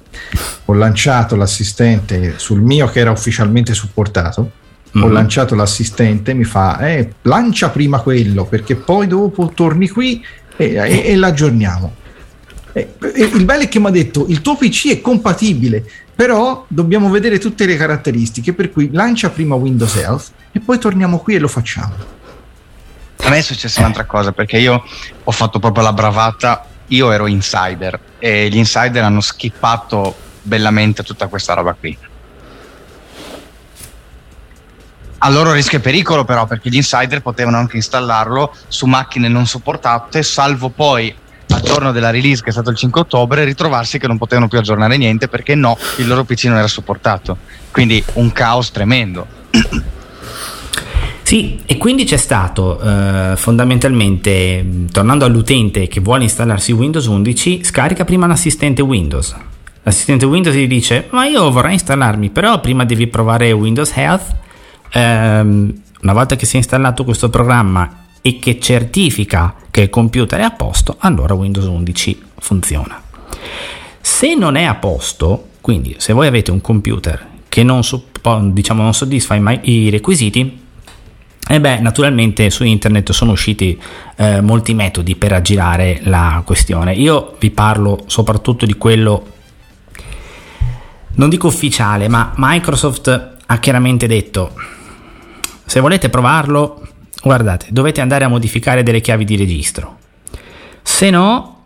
ho 0.64 0.72
lanciato 0.74 1.36
l'assistente 1.36 2.34
sul 2.38 2.60
mio 2.60 2.86
che 2.86 3.00
era 3.00 3.10
ufficialmente 3.10 3.74
supportato. 3.74 4.50
Mm-hmm. 4.96 5.06
Ho 5.06 5.10
lanciato 5.10 5.54
l'assistente, 5.54 6.34
mi 6.34 6.44
fa 6.44 6.78
eh, 6.78 7.14
lancia 7.22 7.70
prima 7.70 8.00
quello 8.00 8.44
perché 8.44 8.76
poi 8.76 9.06
dopo 9.06 9.50
torni 9.54 9.88
qui 9.88 10.22
e, 10.56 10.74
e, 10.74 11.02
e 11.06 11.16
l'aggiorniamo. 11.16 12.00
E, 12.72 12.94
il 13.34 13.44
bello 13.44 13.62
è 13.62 13.68
che 13.68 13.78
mi 13.78 13.86
ha 13.86 13.90
detto 13.90 14.26
il 14.28 14.40
tuo 14.40 14.56
PC 14.56 14.88
è 14.88 15.00
compatibile, 15.00 15.84
però 16.14 16.64
dobbiamo 16.68 17.10
vedere 17.10 17.38
tutte 17.38 17.66
le 17.66 17.76
caratteristiche, 17.76 18.52
per 18.52 18.70
cui 18.70 18.90
lancia 18.92 19.30
prima 19.30 19.54
Windows 19.54 19.96
Health 19.96 20.30
e 20.52 20.60
poi 20.60 20.78
torniamo 20.78 21.18
qui 21.18 21.34
e 21.34 21.38
lo 21.38 21.48
facciamo. 21.48 22.20
A 23.24 23.28
me 23.30 23.38
è 23.38 23.42
successa 23.42 23.80
un'altra 23.80 24.04
cosa 24.04 24.32
perché 24.32 24.58
io 24.58 24.82
ho 25.24 25.30
fatto 25.30 25.58
proprio 25.58 25.84
la 25.84 25.92
bravata 25.92 26.66
io 26.88 27.10
ero 27.10 27.26
insider 27.26 27.98
e 28.18 28.48
gli 28.48 28.56
insider 28.56 29.04
hanno 29.04 29.20
skippato 29.20 30.14
bellamente 30.42 31.02
tutta 31.02 31.26
questa 31.28 31.54
roba 31.54 31.74
qui. 31.74 31.96
A 35.24 35.30
loro 35.30 35.52
rischio 35.52 35.78
e 35.78 35.80
pericolo 35.80 36.24
però 36.24 36.46
perché 36.46 36.68
gli 36.68 36.76
insider 36.76 37.22
potevano 37.22 37.56
anche 37.56 37.76
installarlo 37.76 38.54
su 38.66 38.86
macchine 38.86 39.28
non 39.28 39.46
supportate 39.46 40.22
salvo 40.24 40.68
poi 40.70 41.14
al 41.48 41.60
giorno 41.60 41.92
della 41.92 42.10
release 42.10 42.42
che 42.42 42.48
è 42.48 42.52
stato 42.52 42.70
il 42.70 42.76
5 42.76 43.02
ottobre 43.02 43.44
ritrovarsi 43.44 43.98
che 43.98 44.06
non 44.06 44.18
potevano 44.18 44.48
più 44.48 44.58
aggiornare 44.58 44.96
niente 44.96 45.28
perché 45.28 45.54
no, 45.54 45.78
il 45.98 46.08
loro 46.08 46.24
PC 46.24 46.44
non 46.44 46.58
era 46.58 46.66
supportato. 46.66 47.38
Quindi 47.70 48.02
un 48.14 48.32
caos 48.32 48.70
tremendo. 48.70 49.26
Sì, 51.32 51.58
e 51.64 51.78
quindi 51.78 52.04
c'è 52.04 52.18
stato 52.18 52.78
eh, 52.78 53.32
fondamentalmente, 53.36 54.84
tornando 54.92 55.24
all'utente 55.24 55.88
che 55.88 56.00
vuole 56.00 56.24
installarsi 56.24 56.72
Windows 56.72 57.06
11, 57.06 57.64
scarica 57.64 58.04
prima 58.04 58.26
l'assistente 58.26 58.82
Windows. 58.82 59.34
L'assistente 59.82 60.26
Windows 60.26 60.54
gli 60.54 60.66
dice, 60.66 61.08
ma 61.08 61.24
io 61.24 61.50
vorrei 61.50 61.72
installarmi, 61.72 62.28
però 62.28 62.60
prima 62.60 62.84
devi 62.84 63.06
provare 63.06 63.50
Windows 63.52 63.96
Health. 63.96 64.36
Ehm, 64.92 65.72
una 66.02 66.12
volta 66.12 66.36
che 66.36 66.44
si 66.44 66.56
è 66.56 66.58
installato 66.58 67.02
questo 67.02 67.30
programma 67.30 68.08
e 68.20 68.38
che 68.38 68.60
certifica 68.60 69.54
che 69.70 69.80
il 69.80 69.88
computer 69.88 70.38
è 70.38 70.42
a 70.44 70.50
posto, 70.50 70.96
allora 70.98 71.32
Windows 71.32 71.64
11 71.64 72.22
funziona. 72.40 73.00
Se 74.02 74.34
non 74.34 74.56
è 74.56 74.64
a 74.64 74.74
posto, 74.74 75.46
quindi 75.62 75.94
se 75.96 76.12
voi 76.12 76.26
avete 76.26 76.50
un 76.50 76.60
computer 76.60 77.26
che 77.48 77.62
non, 77.62 77.80
diciamo, 78.52 78.82
non 78.82 78.92
soddisfa 78.92 79.34
i 79.62 79.88
requisiti, 79.88 80.60
e 81.48 81.60
beh, 81.60 81.80
naturalmente 81.80 82.50
su 82.50 82.64
internet 82.64 83.12
sono 83.12 83.32
usciti 83.32 83.78
eh, 84.16 84.40
molti 84.40 84.74
metodi 84.74 85.16
per 85.16 85.32
aggirare 85.32 86.00
la 86.04 86.42
questione. 86.46 86.94
Io 86.94 87.36
vi 87.38 87.50
parlo 87.50 88.04
soprattutto 88.06 88.64
di 88.64 88.74
quello, 88.74 89.26
non 91.14 91.28
dico 91.28 91.48
ufficiale, 91.48 92.08
ma 92.08 92.32
Microsoft 92.36 93.36
ha 93.44 93.58
chiaramente 93.58 94.06
detto, 94.06 94.54
se 95.64 95.80
volete 95.80 96.08
provarlo, 96.08 96.86
guardate, 97.22 97.66
dovete 97.70 98.00
andare 98.00 98.24
a 98.24 98.28
modificare 98.28 98.82
delle 98.82 99.00
chiavi 99.00 99.24
di 99.24 99.36
registro. 99.36 99.98
Se 100.80 101.10
no, 101.10 101.64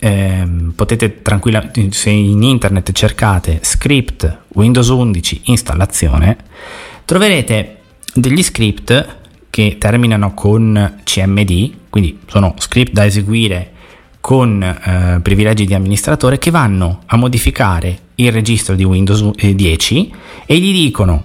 eh, 0.00 0.46
potete 0.74 1.22
tranquillamente, 1.22 1.92
se 1.92 2.10
in 2.10 2.42
internet 2.42 2.92
cercate 2.92 3.60
script 3.62 4.38
Windows 4.48 4.88
11 4.88 5.42
installazione, 5.44 6.36
troverete 7.04 7.77
degli 8.20 8.42
script 8.42 9.16
che 9.50 9.76
terminano 9.78 10.34
con 10.34 11.00
CMD, 11.04 11.70
quindi 11.88 12.18
sono 12.26 12.54
script 12.58 12.92
da 12.92 13.04
eseguire 13.04 13.72
con 14.20 14.62
eh, 14.62 15.20
privilegi 15.22 15.64
di 15.64 15.74
amministratore 15.74 16.38
che 16.38 16.50
vanno 16.50 17.02
a 17.06 17.16
modificare 17.16 17.98
il 18.16 18.32
registro 18.32 18.74
di 18.74 18.84
Windows 18.84 19.30
10 19.30 20.10
eh, 20.46 20.54
e 20.54 20.58
gli 20.58 20.72
dicono 20.72 21.24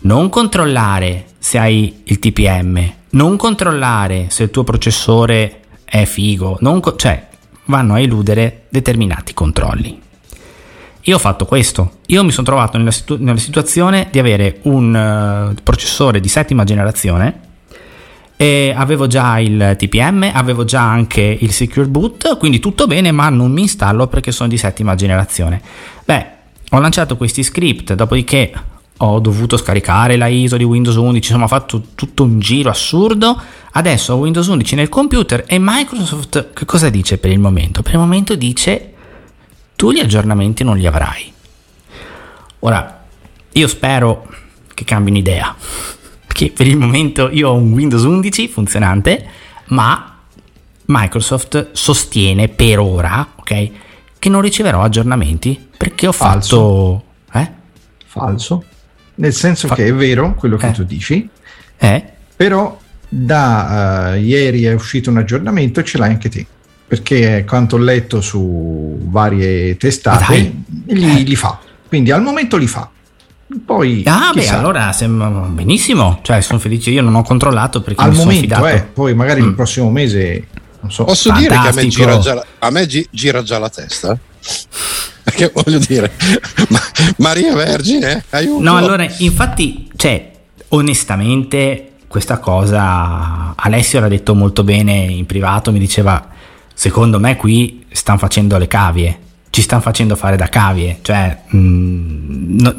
non 0.00 0.28
controllare 0.28 1.26
se 1.38 1.58
hai 1.58 2.02
il 2.04 2.18
TPM, 2.18 2.92
non 3.10 3.36
controllare 3.36 4.26
se 4.28 4.44
il 4.44 4.50
tuo 4.50 4.64
processore 4.64 5.60
è 5.84 6.04
figo, 6.04 6.58
co- 6.80 6.96
cioè 6.96 7.28
vanno 7.66 7.94
a 7.94 8.00
eludere 8.00 8.64
determinati 8.68 9.32
controlli. 9.32 10.00
Io 11.06 11.16
ho 11.16 11.18
fatto 11.18 11.44
questo. 11.44 11.98
Io 12.06 12.24
mi 12.24 12.30
sono 12.30 12.46
trovato 12.46 12.78
nella, 12.78 12.90
situ- 12.90 13.18
nella 13.20 13.38
situazione 13.38 14.08
di 14.10 14.18
avere 14.18 14.60
un 14.62 15.54
uh, 15.54 15.62
processore 15.62 16.20
di 16.20 16.28
settima 16.28 16.64
generazione 16.64 17.40
e 18.36 18.72
avevo 18.74 19.06
già 19.06 19.38
il 19.38 19.74
TPM, 19.78 20.30
avevo 20.32 20.64
già 20.64 20.82
anche 20.82 21.36
il 21.40 21.52
Secure 21.52 21.86
Boot, 21.86 22.38
quindi 22.38 22.58
tutto 22.58 22.86
bene, 22.86 23.12
ma 23.12 23.28
non 23.28 23.52
mi 23.52 23.62
installo 23.62 24.06
perché 24.06 24.32
sono 24.32 24.48
di 24.48 24.56
settima 24.56 24.94
generazione. 24.94 25.60
Beh, 26.04 26.26
ho 26.70 26.80
lanciato 26.80 27.16
questi 27.16 27.42
script, 27.42 27.92
dopodiché 27.94 28.52
ho 28.96 29.18
dovuto 29.20 29.56
scaricare 29.56 30.16
la 30.16 30.26
ISO 30.26 30.56
di 30.56 30.64
Windows 30.64 30.96
11, 30.96 31.16
insomma 31.16 31.44
ho 31.44 31.48
fatto 31.48 31.82
tutto 31.94 32.22
un 32.22 32.38
giro 32.40 32.70
assurdo. 32.70 33.38
Adesso 33.72 34.14
ho 34.14 34.16
Windows 34.16 34.46
11 34.46 34.74
nel 34.74 34.88
computer 34.88 35.44
e 35.46 35.58
Microsoft 35.60 36.52
che 36.54 36.64
cosa 36.64 36.88
dice 36.88 37.18
per 37.18 37.30
il 37.30 37.38
momento? 37.38 37.82
Per 37.82 37.92
il 37.92 37.98
momento 37.98 38.34
dice 38.36 38.93
tu 39.76 39.92
gli 39.92 40.00
aggiornamenti 40.00 40.64
non 40.64 40.76
li 40.76 40.86
avrai. 40.86 41.32
Ora, 42.60 43.04
io 43.52 43.68
spero 43.68 44.26
che 44.72 44.84
cambino 44.84 45.18
idea, 45.18 45.54
perché 46.26 46.50
per 46.50 46.66
il 46.66 46.76
momento 46.76 47.28
io 47.30 47.50
ho 47.50 47.54
un 47.54 47.72
Windows 47.72 48.02
11 48.02 48.48
funzionante, 48.48 49.26
ma 49.66 50.18
Microsoft 50.86 51.70
sostiene 51.72 52.48
per 52.48 52.78
ora, 52.78 53.32
ok, 53.36 53.70
che 54.18 54.28
non 54.28 54.40
riceverò 54.40 54.82
aggiornamenti 54.82 55.68
perché 55.76 56.06
ho 56.06 56.12
Falso. 56.12 57.04
fatto... 57.30 57.38
Eh? 57.38 57.50
Falso. 58.06 58.64
Nel 59.16 59.32
senso 59.32 59.68
Fa- 59.68 59.74
che 59.74 59.86
è 59.86 59.94
vero 59.94 60.34
quello 60.34 60.56
che 60.56 60.68
eh. 60.68 60.72
tu 60.72 60.82
dici, 60.82 61.28
eh? 61.76 62.04
però 62.34 62.78
da 63.08 64.14
uh, 64.14 64.18
ieri 64.18 64.64
è 64.64 64.72
uscito 64.72 65.10
un 65.10 65.18
aggiornamento 65.18 65.80
e 65.80 65.84
ce 65.84 65.98
l'hai 65.98 66.10
anche 66.10 66.28
te 66.28 66.46
perché 66.86 67.44
quanto 67.46 67.76
ho 67.76 67.78
letto 67.78 68.20
su 68.20 68.98
varie 69.02 69.76
testate 69.76 70.52
li, 70.86 71.24
li, 71.24 71.36
fa. 71.36 71.58
Quindi 71.88 72.10
al 72.10 72.22
momento 72.22 72.56
li 72.56 72.66
fa. 72.66 72.88
Poi 73.64 74.02
ah 74.06 74.32
beh 74.34 74.48
allora 74.48 74.92
sembra 74.92 75.28
benissimo. 75.28 76.20
Cioè 76.22 76.40
sono 76.40 76.58
felice. 76.58 76.90
Io 76.90 77.02
non 77.02 77.14
ho 77.14 77.22
controllato 77.22 77.82
perché 77.82 78.02
al 78.02 78.14
momento 78.14 78.66
eh, 78.66 78.82
poi 78.82 79.14
magari 79.14 79.42
mm. 79.42 79.46
il 79.48 79.54
prossimo 79.54 79.90
mese 79.90 80.46
non 80.80 80.92
so. 80.92 81.04
Posso 81.04 81.30
Fantastico. 81.30 81.54
dire 81.54 81.72
che 81.72 81.78
a 81.78 81.82
me 81.82 81.88
gira 81.88 82.18
già 82.18 82.34
la, 82.34 82.46
a 82.58 82.70
me 82.70 82.86
gira 83.10 83.42
già 83.42 83.58
la 83.58 83.70
testa? 83.70 84.18
Perché 85.24 85.50
voglio 85.54 85.78
dire 85.78 86.12
ma, 86.68 86.80
Maria 87.16 87.54
Vergine 87.54 88.24
aiuto 88.28 88.62
no 88.62 88.76
allora 88.76 89.06
infatti 89.18 89.90
cioè 89.96 90.30
onestamente 90.68 91.92
questa 92.06 92.38
cosa 92.38 93.54
Alessio 93.56 94.00
l'ha 94.00 94.08
detto 94.08 94.34
molto 94.34 94.62
bene 94.64 94.92
in 94.92 95.24
privato 95.24 95.72
mi 95.72 95.78
diceva 95.78 96.28
secondo 96.74 97.18
me 97.18 97.36
qui 97.36 97.86
stanno 97.90 98.18
facendo 98.18 98.58
le 98.58 98.66
cavie, 98.66 99.18
ci 99.50 99.62
stanno 99.62 99.80
facendo 99.80 100.16
fare 100.16 100.36
da 100.36 100.48
cavie, 100.48 100.98
cioè 101.02 101.42
mh, 101.46 101.56
mm, 101.56 102.58
no, 102.58 102.78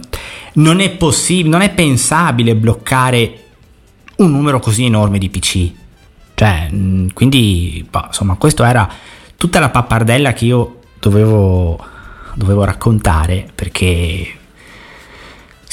non 0.54 0.80
è 0.82 0.92
possibile, 0.92 1.50
non 1.50 1.62
è 1.62 1.74
pensabile 1.74 2.56
bloccare 2.56 3.40
un 4.18 4.32
numero 4.32 4.60
così 4.60 4.86
enorme 4.86 5.18
di 5.18 5.30
PC. 5.30 5.72
Cioè, 6.36 6.70
mh, 6.70 6.78
mm, 6.78 7.08
quindi, 7.14 7.86
boh, 7.90 8.04
insomma, 8.08 8.36
questo 8.36 8.64
era 8.64 8.88
tutta 9.38 9.60
la 9.60 9.70
pappardella 9.70 10.34
che 10.34 10.46
io 10.46 10.80
dovevo, 11.00 11.80
dovevo 12.36 12.64
raccontare 12.64 13.48
perché 13.56 14.44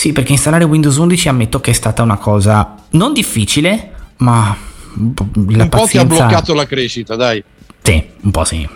sì, 0.03 0.13
perché 0.13 0.33
installare 0.33 0.65
Windows 0.65 0.97
11 0.97 1.29
ammetto 1.29 1.61
che 1.61 1.71
è 1.71 1.75
stata 1.75 2.03
una 2.03 2.17
cosa 2.17 2.75
non 2.91 3.13
difficile, 3.13 3.93
ma 4.17 4.57
la 4.95 5.03
un 5.63 5.69
pazienza... 5.69 5.69
po' 5.69 5.79
ti 5.79 5.97
ha 5.99 6.05
bloccato 6.05 6.55
la 6.55 6.67
crescita, 6.67 7.15
dai. 7.15 7.43
Sì, 7.83 8.09
un 8.21 8.31
po' 8.31 8.45
sì. 8.45 8.69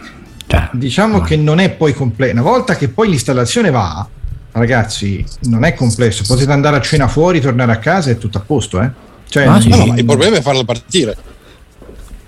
Cioè, 0.46 0.68
diciamo 0.72 1.18
ma... 1.18 1.24
che 1.24 1.36
non 1.36 1.58
è 1.58 1.70
poi 1.70 1.92
complesso. 1.92 2.32
Una 2.32 2.42
volta 2.42 2.76
che 2.76 2.88
poi 2.88 3.08
l'installazione 3.08 3.70
va, 3.70 4.06
ragazzi, 4.52 5.24
non 5.42 5.64
è 5.64 5.74
complesso. 5.74 6.24
Potete 6.26 6.52
andare 6.52 6.76
a 6.76 6.80
cena 6.80 7.08
fuori, 7.08 7.40
tornare 7.40 7.72
a 7.72 7.78
casa 7.78 8.10
e 8.10 8.18
tutto 8.18 8.38
a 8.38 8.42
posto, 8.42 8.80
eh? 8.80 8.90
Cioè, 9.28 9.46
ah, 9.46 9.60
sì. 9.60 9.68
no, 9.68 9.84
no, 9.84 9.94
il 9.96 10.04
problema 10.04 10.36
è 10.36 10.40
farla 10.40 10.64
partire. 10.64 11.16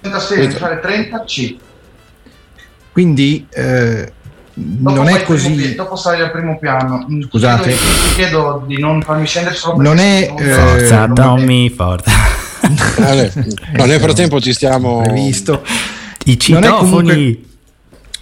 36, 0.00 0.50
fare 0.50 0.80
30C. 0.80 1.56
Quindi 2.92 3.46
eh, 3.50 4.12
non 4.54 5.08
è 5.08 5.22
così. 5.22 5.54
Piano, 5.54 5.74
dopo 5.74 5.96
sali 5.96 6.20
al 6.20 6.32
primo 6.32 6.58
piano. 6.58 7.06
Scusate, 7.28 7.70
ti 7.70 8.14
chiedo 8.16 8.64
di 8.66 8.78
non 8.78 9.02
farmi 9.02 9.26
scendere 9.26 9.54
sopra. 9.54 9.82
Non 9.82 9.98
è. 9.98 10.32
Eh, 10.36 10.44
forza, 10.52 11.06
non 11.06 11.14
Tommy, 11.14 11.70
forza. 11.70 12.10
no, 13.76 13.84
nel 13.84 14.00
frattempo 14.00 14.40
ci 14.40 14.52
stiamo. 14.52 15.02
Visto. 15.12 15.62
I 16.28 16.38
citofoni. 16.38 16.60
Non 16.60 16.62
è, 16.62 16.78
comunque, 16.78 17.40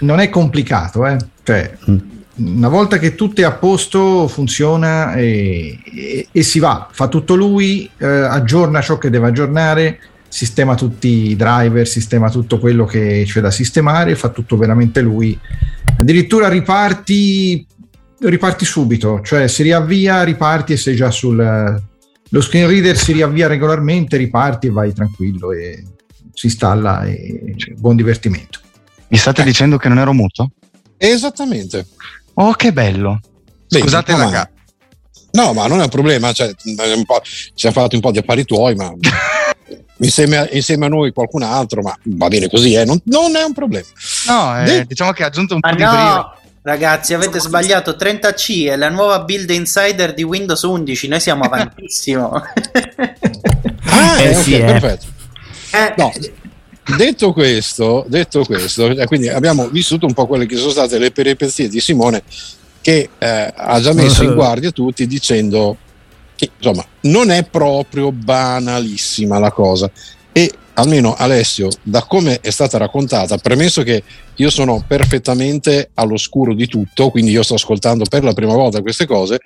non 0.01 0.21
è 0.21 0.29
complicato, 0.29 1.07
eh? 1.07 1.17
Cioè, 1.43 1.77
mm. 1.91 1.99
una 2.57 2.69
volta 2.69 2.99
che 2.99 3.15
tutto 3.15 3.41
è 3.41 3.45
a 3.45 3.53
posto, 3.53 4.29
funziona 4.29 5.15
e, 5.15 5.79
e, 5.85 6.29
e 6.31 6.43
si 6.43 6.61
va. 6.61 6.89
Fa 6.91 7.09
tutto 7.09 7.35
lui, 7.35 7.91
eh, 7.99 8.07
aggiorna 8.07 8.81
ciò 8.81 8.99
che 8.99 9.11
deve 9.11 9.27
aggiornare 9.27 9.99
sistema 10.29 10.75
tutti 10.75 11.31
i 11.31 11.37
driver, 11.37 11.87
sistema 11.87 12.31
tutto 12.31 12.59
quello 12.59 12.85
che 12.85 13.25
c'è 13.27 13.41
da 13.41 13.51
sistemare, 13.51 14.15
fa 14.17 14.29
tutto 14.29 14.57
veramente 14.57 15.01
lui. 15.01 15.39
Addirittura 15.99 16.49
riparti, 16.49 17.67
riparti 18.21 18.65
subito, 18.65 19.21
cioè 19.23 19.49
si 19.49 19.63
riavvia, 19.63 20.23
riparti 20.23 20.75
e 20.75 20.77
sei 20.77 20.95
già 20.95 21.11
sul... 21.11 21.83
Lo 22.31 22.41
screen 22.41 22.69
reader 22.69 22.99
si 22.99 23.13
riavvia 23.13 23.47
regolarmente, 23.47 24.17
riparti 24.17 24.67
e 24.67 24.71
vai 24.71 24.93
tranquillo 24.93 25.53
e 25.53 25.83
si 26.37 26.47
installa 26.47 27.03
e 27.05 27.55
cioè, 27.57 27.73
buon 27.75 27.97
divertimento. 27.97 28.61
Mi 29.09 29.17
state 29.17 29.43
dicendo 29.43 29.79
che 29.79 29.89
non 29.89 29.99
ero 29.99 30.13
muto? 30.13 30.51
Esattamente. 30.99 31.87
Oh, 32.35 32.53
che 32.53 32.73
bello. 32.75 33.21
Scusate 33.67 34.13
Beh, 34.13 34.19
la 34.19 34.51
No, 35.33 35.55
ma 35.55 35.67
non 35.67 35.81
è 35.81 35.85
un 35.85 35.89
problema, 35.89 36.33
cioè, 36.33 36.51
un 36.65 37.05
ci 37.55 37.67
ha 37.67 37.73
fatto 37.73 37.95
un 37.95 38.03
po' 38.03 38.11
di 38.11 38.19
affari 38.19 38.45
tuoi, 38.45 38.75
ma 38.75 38.93
insieme 39.99 40.37
a, 40.37 40.49
insieme 40.51 40.87
a, 40.87 40.89
noi 40.89 41.13
qualcun 41.13 41.43
altro, 41.43 41.81
ma 41.83 41.97
va 42.05 42.29
bene 42.29 42.49
così, 42.49 42.75
eh? 42.75 42.85
non, 42.85 43.01
non, 43.05 43.35
è 43.35 43.43
un 43.43 43.53
problema. 43.55 43.87
No, 44.29 44.61
eh, 44.61 44.65
De- 44.65 44.85
diciamo 44.87 45.13
che 45.13 45.25
ha 45.25 45.27
aggiunto 45.27 45.55
un 45.55 45.61
ma 45.63 45.71
po' 45.71 45.83
no, 45.83 45.91
di 45.91 45.97
brio. 45.97 46.35
Ragazzi, 46.63 47.15
avete 47.15 47.39
sbagliato. 47.39 47.93
30C 47.93 48.69
è 48.69 48.77
la 48.77 48.89
nuova 48.89 49.21
build 49.21 49.49
insider 49.51 50.13
di 50.13 50.23
Windows 50.23 50.63
11. 50.63 51.09
Noi 51.09 51.21
siamo 51.21 51.45
avantissimo. 51.49 52.31
ah, 53.85 54.21
eh, 54.21 54.35
sì, 54.35 54.55
okay, 54.55 54.69
eh. 54.69 54.73
perfetto. 54.73 55.07
Eh. 55.77 55.95
No, 55.97 56.13
detto 56.97 57.33
questo, 57.33 58.05
detto 58.09 58.45
questo, 58.45 58.87
eh, 58.87 59.07
quindi 59.07 59.29
abbiamo 59.29 59.69
vissuto 59.69 60.07
un 60.07 60.15
po' 60.15 60.27
quelle 60.27 60.47
che 60.47 60.57
sono 60.57 60.71
state 60.71 60.99
le 60.99 61.11
peripezie 61.11 61.69
di 61.69 61.81
Simone 61.81 62.23
che 62.81 63.11
eh, 63.19 63.53
ha 63.55 63.81
già 63.81 63.93
messo 63.93 64.23
in 64.23 64.33
guardia 64.37 64.71
tutti 64.71 65.07
dicendo 65.09 65.77
che 66.37 66.51
insomma 66.57 66.87
non 67.03 67.31
è 67.31 67.43
proprio 67.43 68.13
banalissima 68.13 69.41
la 69.41 69.51
cosa 69.51 69.91
e 70.31 70.53
almeno 70.75 71.15
Alessio 71.17 71.69
da 71.83 72.05
come 72.05 72.41
è 72.41 72.51
stata 72.51 72.79
raccontata 72.79 73.39
premesso 73.39 73.83
che 73.83 74.05
io 74.37 74.51
sono 74.51 74.85
perfettamente 74.87 75.91
all'oscuro 75.95 76.55
di 76.55 76.69
tutto 76.69 77.11
quindi 77.11 77.33
io 77.33 77.43
sto 77.43 77.55
ascoltando 77.55 78.05
per 78.05 78.23
la 78.23 78.35
prima 78.35 78.55
volta 78.55 78.83
queste 78.83 79.07
cose 79.07 79.41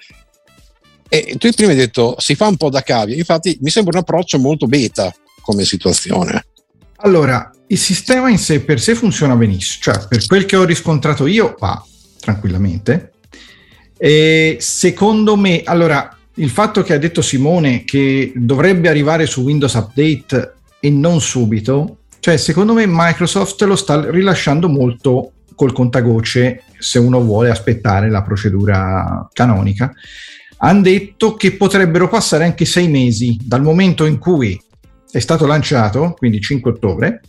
e 1.09 1.37
tu 1.39 1.51
prima 1.53 1.71
hai 1.71 1.79
detto 1.79 2.17
si 2.19 2.35
fa 2.35 2.47
un 2.47 2.57
po' 2.57 2.69
da 2.69 2.83
cavia 2.83 3.17
infatti 3.17 3.57
mi 3.63 3.71
sembra 3.71 3.97
un 3.97 4.03
approccio 4.03 4.39
molto 4.39 4.67
beta 4.67 5.11
come 5.41 5.65
situazione 5.65 6.47
allora 6.97 7.51
il 7.69 7.79
sistema 7.79 8.29
in 8.29 8.39
sé 8.39 8.61
per 8.61 8.81
sé 8.81 8.95
funziona 8.95 9.37
benissimo 9.37 9.83
cioè 9.83 10.07
per 10.09 10.27
quel 10.27 10.45
che 10.45 10.57
ho 10.57 10.65
riscontrato 10.65 11.27
io 11.27 11.55
va 11.59 11.83
tranquillamente 12.21 13.13
e 13.97 14.57
secondo 14.61 15.37
me 15.37 15.63
allora 15.65 16.17
il 16.35 16.49
fatto 16.49 16.83
che 16.83 16.95
ha 16.95 16.99
detto 16.99 17.21
Simone 17.21 17.85
che 17.85 18.33
dovrebbe 18.35 18.89
arrivare 18.89 19.27
su 19.27 19.43
Windows 19.43 19.75
Update 19.75 20.55
e 20.81 20.91
non 20.91 21.21
subito, 21.21 21.99
cioè 22.21 22.39
secondo 22.39 22.73
me 22.73 22.85
Microsoft 22.87 23.61
lo 23.63 23.77
sta 23.77 24.11
rilasciando 24.11 24.69
molto 24.69 25.33
col 25.55 25.73
contagocce 25.73 26.63
se 26.79 26.99
uno 26.99 27.21
vuole 27.21 27.51
aspettare 27.51 28.09
la 28.09 28.23
procedura 28.23 29.29
canonica. 29.33 29.93
Hanno 30.63 30.81
detto 30.81 31.35
che 31.35 31.53
potrebbero 31.53 32.09
passare 32.09 32.45
anche 32.45 32.65
sei 32.65 32.89
mesi 32.89 33.39
dal 33.43 33.63
momento 33.63 34.07
in 34.07 34.19
cui 34.19 34.59
è 35.11 35.19
stato 35.19 35.47
lanciato, 35.47 36.15
quindi 36.17 36.41
5 36.41 36.71
ottobre, 36.71 37.21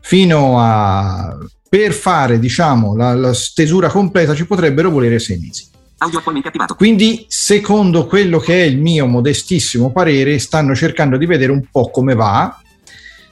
fino 0.00 0.58
a 0.58 1.36
per 1.68 1.92
fare 1.92 2.38
diciamo 2.38 2.94
la, 2.94 3.14
la 3.14 3.34
stesura 3.34 3.88
completa 3.88 4.34
ci 4.34 4.46
potrebbero 4.46 4.90
volere 4.90 5.18
sei 5.18 5.38
mesi. 5.38 5.66
Audio 5.98 6.18
attualmente 6.18 6.48
attivato. 6.48 6.74
Quindi, 6.74 7.24
secondo 7.28 8.06
quello 8.06 8.38
che 8.38 8.62
è 8.62 8.66
il 8.66 8.78
mio 8.78 9.06
modestissimo 9.06 9.92
parere, 9.92 10.38
stanno 10.38 10.74
cercando 10.74 11.16
di 11.16 11.24
vedere 11.24 11.52
un 11.52 11.66
po' 11.70 11.90
come 11.90 12.14
va, 12.14 12.60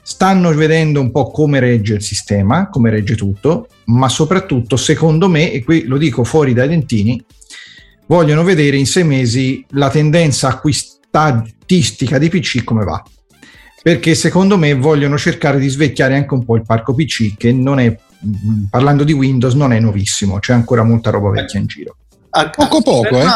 stanno 0.03 0.53
vedendo 0.55 1.01
un 1.01 1.11
po' 1.11 1.31
come 1.31 1.61
regge 1.61 1.95
il 1.95 2.03
sistema, 2.03 2.69
come 2.71 2.91
regge 2.91 3.17
tutto, 3.17 3.69
ma 3.87 4.09
soprattutto, 4.09 4.77
secondo 4.77 5.29
me, 5.29 5.53
e 5.53 5.63
qui 5.63 5.85
lo 5.85 5.99
dico 5.99 6.25
fuori 6.25 6.55
dai 6.55 6.69
dentini, 6.69 7.23
vogliono 8.07 8.43
vedere 8.43 8.79
in 8.79 8.87
sei 8.87 9.05
mesi 9.05 9.65
la 9.71 9.91
tendenza 9.91 10.49
acquistatistica 10.49 12.19
di 12.19 12.31
PC 12.31 12.65
come 12.65 12.85
va. 12.85 13.03
Perché 13.85 14.15
secondo 14.15 14.57
me 14.57 14.73
vogliono 14.73 15.19
cercare 15.19 15.59
di 15.59 15.69
svecchiare 15.69 16.15
anche 16.15 16.33
un 16.33 16.43
po' 16.43 16.57
il 16.57 16.63
parco 16.65 16.95
PC 16.95 17.37
che 17.37 17.53
non 17.53 17.79
è, 17.79 17.95
parlando 18.71 19.05
di 19.05 19.13
Windows, 19.13 19.53
non 19.53 19.75
è 19.75 19.79
nuovissimo, 19.79 20.39
c'è 20.39 20.55
ancora 20.55 20.83
molta 20.83 21.11
roba 21.11 21.29
vecchia 21.29 21.61
in 21.61 21.67
giro. 21.67 21.97
A, 22.31 22.49
poco 22.49 22.79
a 22.79 22.81
poco, 22.81 23.21
eh. 23.21 23.27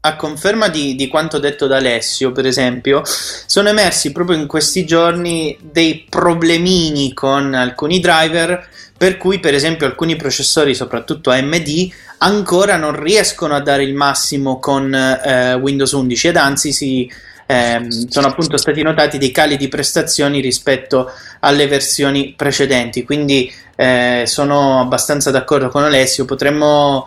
A 0.00 0.16
conferma 0.16 0.68
di, 0.68 0.94
di, 0.94 1.08
quanto 1.08 1.38
detto 1.38 1.66
da 1.66 1.78
Alessio, 1.78 2.32
per 2.32 2.44
esempio, 2.44 3.00
sono 3.04 3.70
emersi 3.70 4.12
proprio 4.12 4.36
in 4.36 4.46
questi 4.46 4.84
giorni 4.84 5.56
dei 5.58 6.04
problemini 6.06 7.14
con 7.14 7.54
alcuni 7.54 7.98
driver, 7.98 8.68
per 8.94 9.16
cui, 9.16 9.40
per 9.40 9.54
esempio, 9.54 9.86
alcuni 9.86 10.16
processori, 10.16 10.74
soprattutto 10.74 11.30
AMD, 11.30 11.90
ancora 12.18 12.76
non 12.76 13.00
riescono 13.00 13.54
a 13.54 13.60
dare 13.60 13.84
il 13.84 13.94
massimo 13.94 14.58
con 14.58 14.92
eh, 14.94 15.54
Windows 15.54 15.92
11 15.92 16.28
ed 16.28 16.36
anzi 16.36 16.72
si, 16.72 17.10
eh, 17.50 17.86
sono 18.08 18.26
appunto 18.26 18.58
stati 18.58 18.82
notati 18.82 19.16
dei 19.16 19.30
cali 19.30 19.56
di 19.56 19.68
prestazioni 19.68 20.40
rispetto 20.40 21.10
alle 21.40 21.66
versioni 21.66 22.34
precedenti. 22.36 23.04
Quindi 23.04 23.50
eh, 23.74 24.24
sono 24.26 24.80
abbastanza 24.80 25.30
d'accordo 25.30 25.70
con 25.70 25.82
Alessio, 25.82 26.26
potremmo 26.26 27.06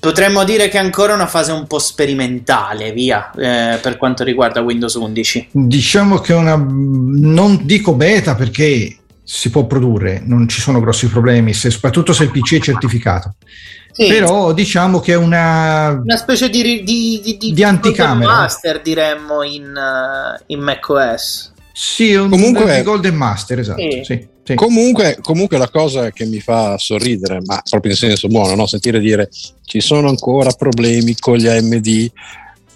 Potremmo 0.00 0.44
dire 0.44 0.68
che 0.68 0.78
è 0.78 0.80
ancora 0.80 1.12
una 1.12 1.26
fase 1.26 1.50
un 1.50 1.66
po' 1.66 1.80
sperimentale, 1.80 2.92
via, 2.92 3.32
eh, 3.32 3.78
per 3.78 3.96
quanto 3.96 4.22
riguarda 4.22 4.60
Windows 4.60 4.94
11. 4.94 5.48
Diciamo 5.50 6.18
che 6.18 6.34
una. 6.34 6.54
non 6.54 7.62
dico 7.64 7.94
beta 7.94 8.36
perché 8.36 8.96
si 9.24 9.50
può 9.50 9.66
produrre, 9.66 10.22
non 10.24 10.48
ci 10.48 10.60
sono 10.60 10.78
grossi 10.78 11.08
problemi, 11.08 11.52
se, 11.52 11.70
soprattutto 11.70 12.12
se 12.12 12.24
il 12.24 12.30
PC 12.30 12.58
è 12.58 12.60
certificato. 12.60 13.34
Sì. 13.98 14.06
Però 14.06 14.52
diciamo 14.52 15.00
che 15.00 15.14
è 15.14 15.16
una. 15.16 15.88
Una 15.88 16.16
specie 16.16 16.48
di, 16.48 16.62
di, 16.62 17.20
di, 17.20 17.36
di, 17.36 17.52
di 17.52 17.64
anticamera. 17.64 18.32
master, 18.32 18.80
diremmo, 18.80 19.42
in, 19.42 19.74
uh, 19.74 20.40
in 20.46 20.60
macOS. 20.60 21.52
Sì, 21.72 22.14
un 22.14 22.30
Comunque, 22.30 22.82
Golden 22.84 23.16
Master, 23.16 23.58
esatto. 23.58 23.80
Sì. 23.80 24.02
Sì. 24.04 24.28
Sì. 24.44 24.54
Comunque, 24.54 25.18
comunque, 25.20 25.58
la 25.58 25.68
cosa 25.68 26.12
che 26.12 26.26
mi 26.26 26.38
fa 26.38 26.78
sorridere, 26.78 27.40
ma 27.44 27.60
proprio 27.68 27.90
in 27.90 27.98
senso 27.98 28.28
buono, 28.28 28.54
no? 28.54 28.66
sentire 28.66 29.00
dire 29.00 29.28
ci 29.64 29.80
sono 29.80 30.08
ancora 30.08 30.52
problemi 30.52 31.16
con 31.18 31.36
gli 31.36 31.48
AMD, 31.48 31.86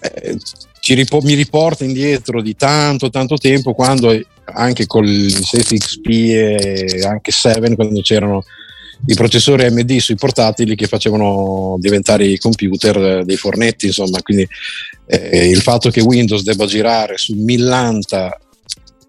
eh, 0.01 0.37
ripo- 0.89 1.21
mi 1.21 1.33
riporta 1.35 1.85
indietro 1.85 2.41
di 2.41 2.55
tanto, 2.55 3.09
tanto 3.09 3.37
tempo 3.37 3.73
quando 3.73 4.13
anche 4.43 4.85
con 4.85 5.05
il 5.05 5.33
6XP 5.33 6.09
e 6.09 7.05
anche 7.05 7.31
7, 7.31 7.75
quando 7.75 8.01
c'erano 8.01 8.43
i 9.05 9.13
processori 9.13 9.65
AMD 9.65 9.97
sui 9.97 10.15
portatili 10.15 10.75
che 10.75 10.87
facevano 10.87 11.75
diventare 11.79 12.25
i 12.25 12.37
computer 12.37 13.23
dei 13.25 13.37
fornetti, 13.37 13.87
insomma, 13.87 14.21
quindi 14.21 14.47
eh, 15.05 15.49
il 15.49 15.61
fatto 15.61 15.89
che 15.89 16.01
Windows 16.01 16.43
debba 16.43 16.65
girare 16.65 17.17
su 17.17 17.33
millanta 17.35 18.37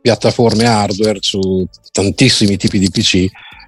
piattaforme 0.01 0.67
hardware 0.67 1.19
su 1.21 1.67
tantissimi 1.91 2.57
tipi 2.57 2.79
di 2.79 2.91
PC 2.91 3.27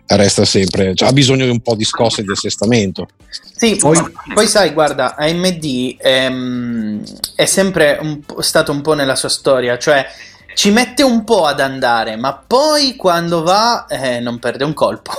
resta 0.09 0.44
sempre, 0.44 0.94
cioè, 0.94 1.09
ha 1.09 1.12
bisogno 1.12 1.44
di 1.44 1.50
un 1.50 1.61
po' 1.61 1.74
di 1.74 1.85
scosse 1.85 2.22
di 2.22 2.31
assestamento. 2.31 3.09
Sì, 3.55 3.76
poi, 3.76 3.98
poi 4.33 4.46
sai, 4.46 4.72
guarda, 4.72 5.16
AMD 5.16 5.96
ehm, 5.98 7.02
è 7.35 7.44
sempre 7.46 7.98
un 8.00 8.20
stato 8.40 8.70
un 8.70 8.83
po' 8.83 8.94
nella 8.94 9.16
sua 9.16 9.29
storia, 9.29 9.79
cioè 9.79 10.07
ci 10.55 10.70
mette 10.70 11.02
un 11.02 11.24
po' 11.24 11.46
ad 11.46 11.61
andare, 11.61 12.16
ma 12.16 12.35
poi 12.35 12.94
quando 12.96 13.42
va 13.42 13.87
eh, 13.87 14.20
non 14.20 14.38
perde 14.38 14.64
un 14.64 14.74
colpo. 14.74 15.12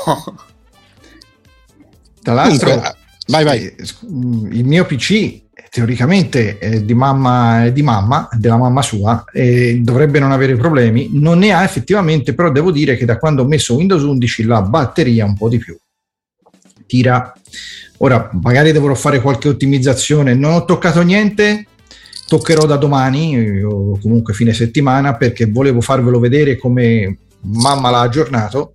Tra 2.27 2.35
l'altro, 2.35 2.71
Dunque, 2.71 2.95
vai, 3.27 3.43
vai. 3.45 3.65
Eh, 3.65 3.75
il 4.51 4.65
mio 4.65 4.83
PC 4.83 5.43
teoricamente 5.69 6.57
è 6.57 6.81
di 6.81 6.93
mamma, 6.93 7.63
è 7.63 7.71
di 7.71 7.81
mamma, 7.81 8.27
della 8.33 8.57
mamma 8.57 8.81
sua, 8.81 9.23
e 9.31 9.79
dovrebbe 9.81 10.19
non 10.19 10.33
avere 10.33 10.57
problemi. 10.57 11.09
Non 11.13 11.39
ne 11.39 11.53
ha 11.53 11.63
effettivamente, 11.63 12.33
però 12.33 12.51
devo 12.51 12.71
dire 12.71 12.97
che 12.97 13.05
da 13.05 13.17
quando 13.17 13.43
ho 13.43 13.47
messo 13.47 13.75
Windows 13.75 14.03
11 14.03 14.43
la 14.43 14.61
batteria 14.61 15.23
un 15.23 15.37
po' 15.37 15.47
di 15.47 15.57
più. 15.57 15.77
Tira. 16.85 17.33
Ora, 17.99 18.29
magari 18.41 18.73
dovrò 18.73 18.93
fare 18.93 19.21
qualche 19.21 19.47
ottimizzazione. 19.47 20.33
Non 20.33 20.51
ho 20.51 20.65
toccato 20.65 21.01
niente, 21.03 21.65
toccherò 22.27 22.65
da 22.65 22.75
domani 22.75 23.63
o 23.63 23.97
comunque 24.01 24.33
fine 24.33 24.51
settimana 24.51 25.15
perché 25.15 25.45
volevo 25.45 25.79
farvelo 25.79 26.19
vedere 26.19 26.57
come 26.57 27.19
mamma 27.39 27.89
l'ha 27.89 28.01
aggiornato 28.01 28.73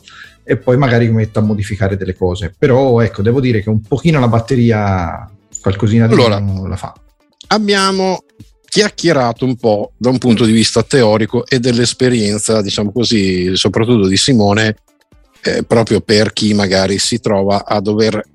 e 0.53 0.57
poi 0.59 0.77
magari 0.77 1.11
metto 1.11 1.39
a 1.39 1.43
modificare 1.43 1.97
delle 1.97 2.15
cose. 2.15 2.55
Però 2.57 3.01
ecco, 3.01 3.23
devo 3.23 3.41
dire 3.41 3.63
che 3.63 3.71
un 3.71 3.81
pochino 3.81 4.21
la 4.21 4.29
batteria 4.29 5.31
qualcosina 5.61 6.07
di 6.07 6.15
allora, 6.15 6.39
la 6.41 6.77
fa. 6.77 6.95
Abbiamo 7.49 8.25
chiacchierato 8.65 9.45
un 9.45 9.57
po' 9.57 9.93
da 9.97 10.11
un 10.11 10.19
punto 10.19 10.45
di 10.45 10.53
vista 10.53 10.83
teorico 10.83 11.47
e 11.47 11.59
dell'esperienza, 11.59 12.63
diciamo 12.63 12.93
così, 12.93 13.55
soprattutto 13.57 14.07
di 14.07 14.17
Simone, 14.17 14.77
eh, 15.43 15.63
proprio 15.63 16.01
per 16.01 16.33
chi 16.33 16.55
magari 16.55 16.99
si 16.99 17.21
trova 17.21 17.65
a 17.65 17.81
dover 17.81 18.31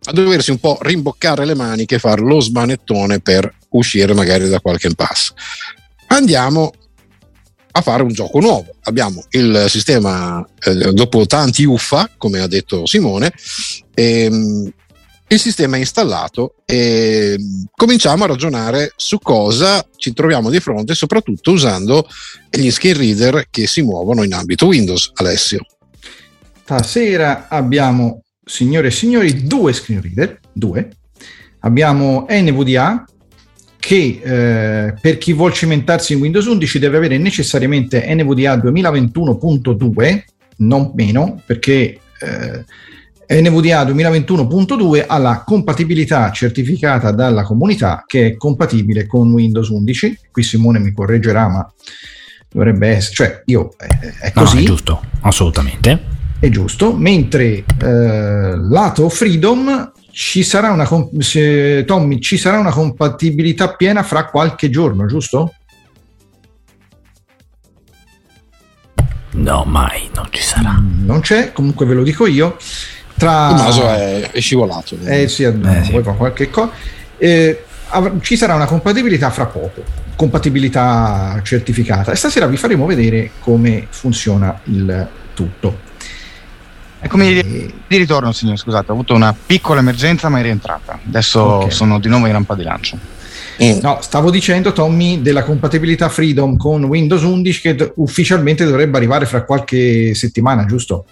a 0.00 0.12
doversi 0.12 0.50
un 0.50 0.58
po' 0.58 0.78
rimboccare 0.80 1.44
le 1.44 1.54
maniche 1.54 1.96
e 1.96 1.98
fare 1.98 2.22
lo 2.22 2.40
smanettone 2.40 3.18
per 3.20 3.52
uscire 3.70 4.14
magari 4.14 4.48
da 4.48 4.60
qualche 4.60 4.86
impasse. 4.86 5.34
Andiamo 6.06 6.72
a 7.70 7.80
fare 7.80 8.02
un 8.02 8.12
gioco 8.12 8.40
nuovo. 8.40 8.74
Abbiamo 8.82 9.24
il 9.30 9.66
sistema, 9.68 10.46
eh, 10.60 10.92
dopo 10.92 11.26
tanti 11.26 11.64
uffa, 11.64 12.10
come 12.16 12.40
ha 12.40 12.46
detto 12.46 12.86
Simone, 12.86 13.32
ehm, 13.94 14.72
il 15.30 15.38
sistema 15.38 15.76
è 15.76 15.80
installato 15.80 16.54
e 16.64 17.38
cominciamo 17.70 18.24
a 18.24 18.28
ragionare 18.28 18.92
su 18.96 19.18
cosa 19.18 19.86
ci 19.96 20.14
troviamo 20.14 20.48
di 20.48 20.58
fronte, 20.58 20.94
soprattutto 20.94 21.50
usando 21.50 22.06
gli 22.50 22.70
screen 22.70 22.96
reader 22.96 23.46
che 23.50 23.66
si 23.66 23.82
muovono 23.82 24.22
in 24.22 24.32
ambito 24.32 24.66
Windows. 24.66 25.12
Alessio. 25.16 25.66
Stasera 26.62 27.48
abbiamo, 27.48 28.22
signore 28.42 28.88
e 28.88 28.90
signori, 28.90 29.46
due 29.46 29.74
screen 29.74 30.00
reader, 30.00 30.40
due. 30.50 30.88
Abbiamo 31.60 32.26
NVDA 32.28 33.04
che 33.78 34.20
eh, 34.22 34.94
per 35.00 35.18
chi 35.18 35.32
vuole 35.32 35.54
cimentarsi 35.54 36.12
in 36.12 36.20
Windows 36.20 36.46
11 36.46 36.78
deve 36.78 36.96
avere 36.96 37.18
necessariamente 37.18 38.04
NVDA 38.14 38.56
2021.2, 38.56 40.22
non 40.56 40.92
meno, 40.94 41.40
perché 41.46 42.00
eh, 42.20 42.64
NVDA 43.40 43.84
2021.2 43.84 45.04
ha 45.06 45.18
la 45.18 45.42
compatibilità 45.44 46.30
certificata 46.32 47.12
dalla 47.12 47.42
comunità 47.42 48.04
che 48.06 48.26
è 48.26 48.36
compatibile 48.36 49.06
con 49.06 49.30
Windows 49.30 49.68
11. 49.68 50.18
Qui 50.30 50.42
Simone 50.42 50.78
mi 50.78 50.92
correggerà, 50.92 51.48
ma 51.48 51.72
dovrebbe 52.50 52.88
essere, 52.88 53.14
cioè 53.14 53.42
io 53.46 53.70
eh, 53.78 54.14
è 54.20 54.32
così. 54.32 54.56
No, 54.56 54.62
è 54.62 54.64
giusto, 54.64 55.02
assolutamente. 55.20 56.16
È 56.40 56.48
giusto, 56.48 56.96
mentre 56.96 57.64
eh, 57.82 58.56
lato 58.56 59.08
Freedom 59.08 59.92
ci 60.10 60.42
sarà 60.42 60.70
una 60.70 60.88
se, 61.18 61.84
Tommy, 61.86 62.18
ci 62.20 62.36
sarà 62.36 62.58
una 62.58 62.72
compatibilità 62.72 63.74
piena 63.74 64.02
fra 64.02 64.26
qualche 64.26 64.70
giorno, 64.70 65.06
giusto? 65.06 65.54
No, 69.30 69.64
mai, 69.64 70.10
non 70.14 70.26
ci 70.30 70.42
sarà. 70.42 70.80
Non 70.80 71.20
c'è, 71.20 71.52
comunque 71.52 71.86
ve 71.86 71.94
lo 71.94 72.02
dico 72.02 72.26
io. 72.26 72.56
Tra... 73.16 73.48
Tommaso 73.48 73.88
è, 73.88 74.30
è 74.30 74.40
scivolato. 74.40 74.96
Eh 75.04 75.28
sì, 75.28 75.44
eh, 75.44 75.54
sì. 75.84 76.00
qualche 76.00 76.50
cosa. 76.50 76.70
Eh, 77.16 77.64
ci 78.20 78.36
sarà 78.36 78.54
una 78.54 78.66
compatibilità 78.66 79.30
fra 79.30 79.46
poco, 79.46 79.82
compatibilità 80.16 81.40
certificata. 81.42 82.12
E 82.12 82.16
stasera 82.16 82.46
vi 82.46 82.56
faremo 82.56 82.86
vedere 82.86 83.32
come 83.40 83.86
funziona 83.90 84.60
il 84.64 85.08
tutto. 85.34 85.86
Eccomi 87.00 87.38
e... 87.38 87.72
di 87.86 87.96
ritorno, 87.96 88.32
signore. 88.32 88.56
Scusate, 88.56 88.90
ho 88.90 88.94
avuto 88.94 89.14
una 89.14 89.34
piccola 89.34 89.80
emergenza, 89.80 90.28
ma 90.28 90.38
è 90.38 90.42
rientrata. 90.42 90.98
Adesso 91.06 91.42
okay. 91.42 91.70
sono 91.70 91.98
di 91.98 92.08
nuovo 92.08 92.26
in 92.26 92.32
rampa 92.32 92.54
di 92.54 92.62
lancio. 92.62 92.98
No, 93.58 93.98
stavo 94.00 94.30
dicendo, 94.30 94.72
Tommy, 94.72 95.20
della 95.20 95.42
compatibilità 95.42 96.08
Freedom 96.08 96.56
con 96.56 96.84
Windows 96.84 97.22
11 97.22 97.60
che 97.60 97.92
ufficialmente 97.96 98.64
dovrebbe 98.64 98.96
arrivare 98.96 99.26
fra 99.26 99.42
qualche 99.42 100.14
settimana, 100.14 100.64
giusto? 100.64 101.06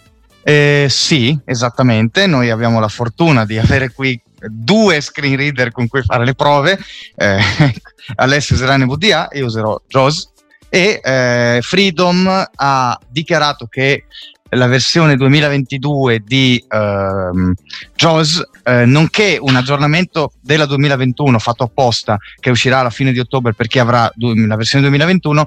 Eh, 0.44 0.87
sì, 0.88 1.37
esattamente. 1.44 2.29
Noi 2.29 2.51
abbiamo 2.51 2.79
la 2.79 2.87
fortuna 2.87 3.44
di 3.44 3.59
avere 3.59 3.90
qui 3.90 4.20
due 4.49 5.01
screen 5.01 5.37
reader 5.37 5.72
con 5.72 5.88
cui 5.88 6.03
fare 6.03 6.25
le 6.25 6.35
prove. 6.35 6.79
Eh, 7.16 7.38
Alessio 8.14 8.55
userà 8.55 8.77
NVDA 8.77 9.27
e 9.27 9.38
io 9.38 9.46
userò 9.46 9.81
JAWS. 9.88 10.31
E 10.68 11.01
eh, 11.03 11.59
Freedom 11.62 12.49
ha 12.55 13.01
dichiarato 13.09 13.66
che 13.66 14.05
la 14.50 14.66
versione 14.66 15.16
2022 15.16 16.22
di 16.24 16.62
ehm, 16.68 17.54
JAWS, 17.94 18.48
eh, 18.62 18.85
nonché 18.85 19.38
un 19.40 19.56
aggiornamento 19.56 20.32
della 20.40 20.66
2021 20.66 21.38
fatto 21.38 21.64
apposta 21.64 22.16
che 22.38 22.50
uscirà 22.50 22.80
alla 22.80 22.90
fine 22.90 23.12
di 23.12 23.18
ottobre 23.18 23.54
per 23.54 23.66
chi 23.66 23.78
avrà 23.78 24.11
la 24.16 24.56
versione 24.56 24.85
2021 24.85 25.46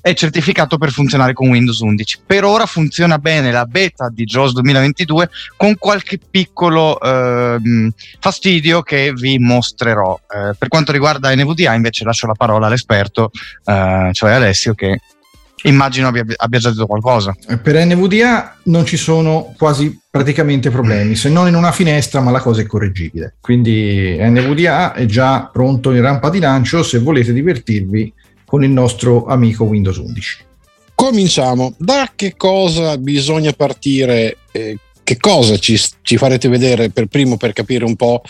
è 0.00 0.14
certificato 0.14 0.78
per 0.78 0.92
funzionare 0.92 1.32
con 1.32 1.48
Windows 1.48 1.80
11. 1.80 2.20
Per 2.24 2.44
ora 2.44 2.64
funziona 2.66 3.18
bene 3.18 3.50
la 3.50 3.66
beta 3.66 4.08
di 4.08 4.22
JAWS 4.22 4.52
2022 4.52 5.28
con 5.56 5.76
qualche 5.76 6.20
piccolo 6.30 7.00
ehm, 7.00 7.90
fastidio 8.20 8.82
che 8.82 9.12
vi 9.12 9.40
mostrerò. 9.40 10.16
Eh, 10.16 10.54
per 10.56 10.68
quanto 10.68 10.92
riguarda 10.92 11.34
NVDA 11.34 11.74
invece 11.74 12.04
lascio 12.04 12.28
la 12.28 12.34
parola 12.34 12.66
all'esperto, 12.66 13.32
eh, 13.64 14.10
cioè 14.12 14.30
Alessio 14.30 14.74
che 14.74 15.00
immagino 15.62 16.08
abbia, 16.08 16.24
abbia, 16.36 16.58
già 16.58 16.70
detto 16.70 16.86
qualcosa. 16.86 17.34
Per 17.62 17.84
NVDA 17.84 18.58
non 18.64 18.84
ci 18.84 18.96
sono 18.96 19.54
quasi 19.56 19.98
praticamente 20.10 20.70
problemi, 20.70 21.16
se 21.16 21.28
non 21.28 21.48
in 21.48 21.54
una 21.54 21.72
finestra, 21.72 22.20
ma 22.20 22.30
la 22.30 22.40
cosa 22.40 22.60
è 22.60 22.66
correggibile. 22.66 23.36
Quindi 23.40 24.16
NVDA 24.18 24.94
è 24.94 25.06
già 25.06 25.48
pronto 25.52 25.92
in 25.92 26.02
rampa 26.02 26.30
di 26.30 26.38
lancio 26.38 26.82
se 26.82 26.98
volete 26.98 27.32
divertirvi 27.32 28.12
con 28.44 28.62
il 28.62 28.70
nostro 28.70 29.26
amico 29.26 29.64
Windows 29.64 29.96
11. 29.96 30.44
Cominciamo. 30.94 31.74
Da 31.78 32.12
che 32.14 32.34
cosa 32.36 32.96
bisogna 32.96 33.52
partire? 33.52 34.38
Eh, 34.52 34.78
che 35.02 35.18
cosa 35.18 35.56
ci, 35.58 35.78
ci, 36.02 36.16
farete 36.16 36.48
vedere 36.48 36.90
per 36.90 37.06
primo 37.06 37.36
per 37.36 37.52
capire 37.52 37.84
un 37.84 37.94
po' 37.94 38.22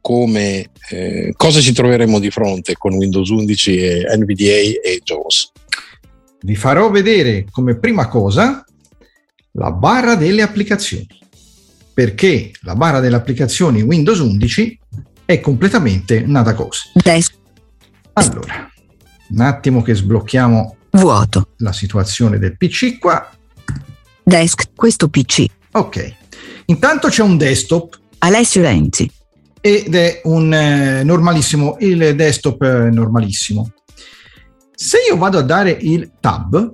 come 0.00 0.70
eh, 0.90 1.32
cosa 1.36 1.60
ci 1.60 1.72
troveremo 1.72 2.18
di 2.20 2.30
fronte 2.30 2.74
con 2.74 2.94
Windows 2.94 3.28
11 3.30 3.76
e 3.76 4.16
NVDA 4.16 4.78
e 4.82 5.00
JAWS? 5.02 5.52
Vi 6.42 6.56
farò 6.56 6.90
vedere 6.90 7.46
come 7.50 7.78
prima 7.78 8.08
cosa 8.08 8.64
la 9.52 9.72
barra 9.72 10.14
delle 10.14 10.42
applicazioni 10.42 11.06
perché 11.92 12.52
la 12.62 12.74
barra 12.74 13.00
delle 13.00 13.16
applicazioni 13.16 13.82
Windows 13.82 14.20
11 14.20 14.78
è 15.26 15.38
completamente 15.40 16.22
nata 16.22 16.54
cosa. 16.54 16.84
Allora, 18.14 18.70
un 19.28 19.40
attimo 19.40 19.82
che 19.82 19.94
sblocchiamo 19.94 20.76
vuoto 20.92 21.50
la 21.58 21.72
situazione 21.72 22.38
del 22.38 22.56
PC 22.56 22.98
qua. 22.98 23.30
Desk, 24.22 24.70
questo 24.74 25.08
PC. 25.08 25.44
Ok. 25.72 26.14
Intanto 26.66 27.08
c'è 27.08 27.22
un 27.22 27.36
desktop. 27.36 27.98
Alessio 28.18 28.62
Renzi. 28.62 29.10
Ed 29.60 29.94
è 29.94 30.22
un 30.24 30.54
eh, 30.54 31.04
normalissimo, 31.04 31.76
il 31.80 32.14
desktop 32.16 32.62
eh, 32.62 32.90
normalissimo. 32.90 33.72
Se 34.82 34.96
io 35.06 35.18
vado 35.18 35.36
a 35.36 35.42
dare 35.42 35.76
il 35.78 36.12
tab, 36.20 36.72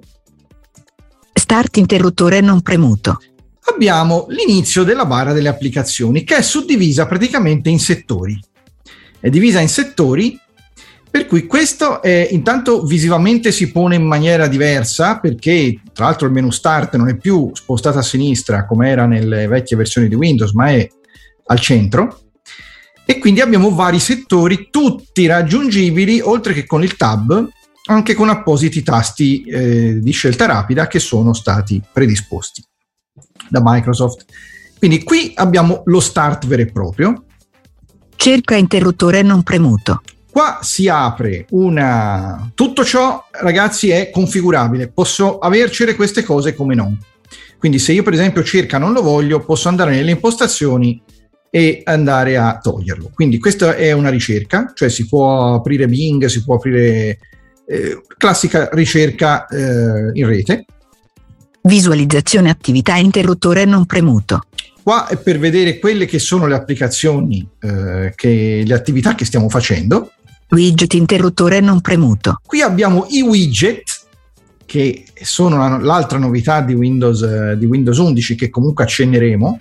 start 1.33 1.77
interruttore 1.79 2.41
non 2.41 2.63
premuto. 2.63 3.19
Abbiamo 3.63 4.27
l'inizio 4.29 4.85
della 4.85 5.05
barra 5.05 5.33
delle 5.33 5.49
applicazioni 5.49 6.23
che 6.23 6.37
è 6.37 6.41
suddivisa 6.41 7.07
praticamente 7.07 7.69
in 7.69 7.81
settori. 7.81 8.41
È 9.19 9.29
divisa 9.29 9.59
in 9.59 9.69
settori 9.69 10.39
per 11.11 11.27
cui 11.27 11.47
questo 11.47 12.01
è, 12.01 12.29
intanto 12.31 12.85
visivamente 12.85 13.51
si 13.51 13.73
pone 13.73 13.97
in 13.97 14.05
maniera 14.05 14.47
diversa 14.47 15.19
perché 15.19 15.81
tra 15.93 16.05
l'altro 16.05 16.29
il 16.29 16.33
menu 16.33 16.53
start 16.53 16.95
non 16.95 17.09
è 17.09 17.17
più 17.17 17.51
spostato 17.55 17.99
a 17.99 18.03
sinistra 18.03 18.67
come 18.67 18.89
era 18.89 19.07
nelle 19.07 19.49
vecchie 19.49 19.77
versioni 19.77 20.07
di 20.07 20.15
Windows 20.15 20.53
ma 20.53 20.69
è 20.69 20.89
al 21.47 21.59
centro 21.59 22.21
e 23.05 23.19
quindi 23.19 23.41
abbiamo 23.41 23.75
vari 23.75 23.99
settori 23.99 24.69
tutti 24.71 25.27
raggiungibili 25.27 26.21
oltre 26.21 26.53
che 26.53 26.67
con 26.67 26.85
il 26.85 26.95
tab 26.97 27.55
anche 27.87 28.15
con 28.15 28.29
appositi 28.29 28.83
tasti 28.83 29.43
eh, 29.43 30.01
di 30.01 30.11
scelta 30.11 30.47
rapida 30.47 30.87
che 30.87 30.99
sono 30.99 31.33
stati 31.33 31.83
predisposti 31.93 32.65
da 33.49 33.61
Microsoft. 33.63 34.25
Quindi 34.79 35.03
qui 35.03 35.33
abbiamo 35.35 35.83
lo 35.87 36.01
start 36.01 36.47
vero 36.47 36.63
e 36.63 36.67
proprio. 36.67 37.25
Cerca 38.15 38.57
interruttore 38.57 39.23
non 39.23 39.43
premuto. 39.43 40.03
Qua 40.31 40.59
si 40.61 40.89
apre 40.89 41.47
una... 41.51 42.51
Tutto 42.55 42.85
ciò, 42.85 43.25
ragazzi, 43.31 43.89
è 43.89 44.11
configurabile. 44.11 44.89
Posso 44.89 45.39
avercene 45.39 45.95
queste 45.95 46.23
cose 46.23 46.55
come 46.55 46.75
non. 46.75 46.99
Quindi 47.59 47.79
se 47.79 47.93
io 47.93 48.03
per 48.03 48.13
esempio 48.13 48.43
cerca 48.43 48.77
non 48.77 48.93
lo 48.93 49.01
voglio, 49.01 49.41
posso 49.41 49.69
andare 49.69 49.95
nelle 49.95 50.11
impostazioni 50.11 51.01
e 51.49 51.81
andare 51.85 52.37
a 52.37 52.59
toglierlo. 52.59 53.11
Quindi 53.15 53.39
questa 53.39 53.77
è 53.77 53.93
una 53.93 54.11
ricerca, 54.11 54.73
cioè 54.75 54.91
si 54.91 55.07
può 55.07 55.55
aprire 55.55 55.89
Bing, 55.89 56.27
si 56.27 56.45
può 56.45 56.57
aprire 56.57 57.19
eh, 57.67 58.01
classica 58.17 58.69
ricerca 58.73 59.47
eh, 59.47 60.11
in 60.13 60.27
rete. 60.27 60.65
Visualizzazione 61.63 62.49
attività 62.49 62.95
interruttore 62.97 63.65
non 63.65 63.87
premuto. 63.87 64.45
Qua 64.83 65.09
è 65.09 65.17
per 65.17 65.41
vedere 65.41 65.81
quelle 65.81 66.07
che 66.07 66.21
sono 66.21 66.47
le 66.47 66.55
applicazioni, 66.55 67.47
eh, 67.61 68.13
che, 68.15 68.63
le 68.65 68.75
attività 68.75 69.17
che 69.17 69.25
stiamo 69.25 69.49
facendo. 69.49 70.13
Widget 70.51 70.95
interruttore 70.95 71.59
non 71.59 71.81
premuto. 71.81 72.41
Qui 72.47 72.63
abbiamo 72.63 73.07
i 73.11 73.21
widget, 73.21 73.83
che 74.65 75.05
sono 75.23 75.81
l'altra 75.81 76.19
novità 76.19 76.61
di 76.61 76.75
Windows, 76.75 77.23
eh, 77.23 77.57
di 77.59 77.67
Windows 77.67 77.99
11 77.99 78.37
che 78.37 78.49
comunque 78.49 78.85
accenneremo 78.85 79.61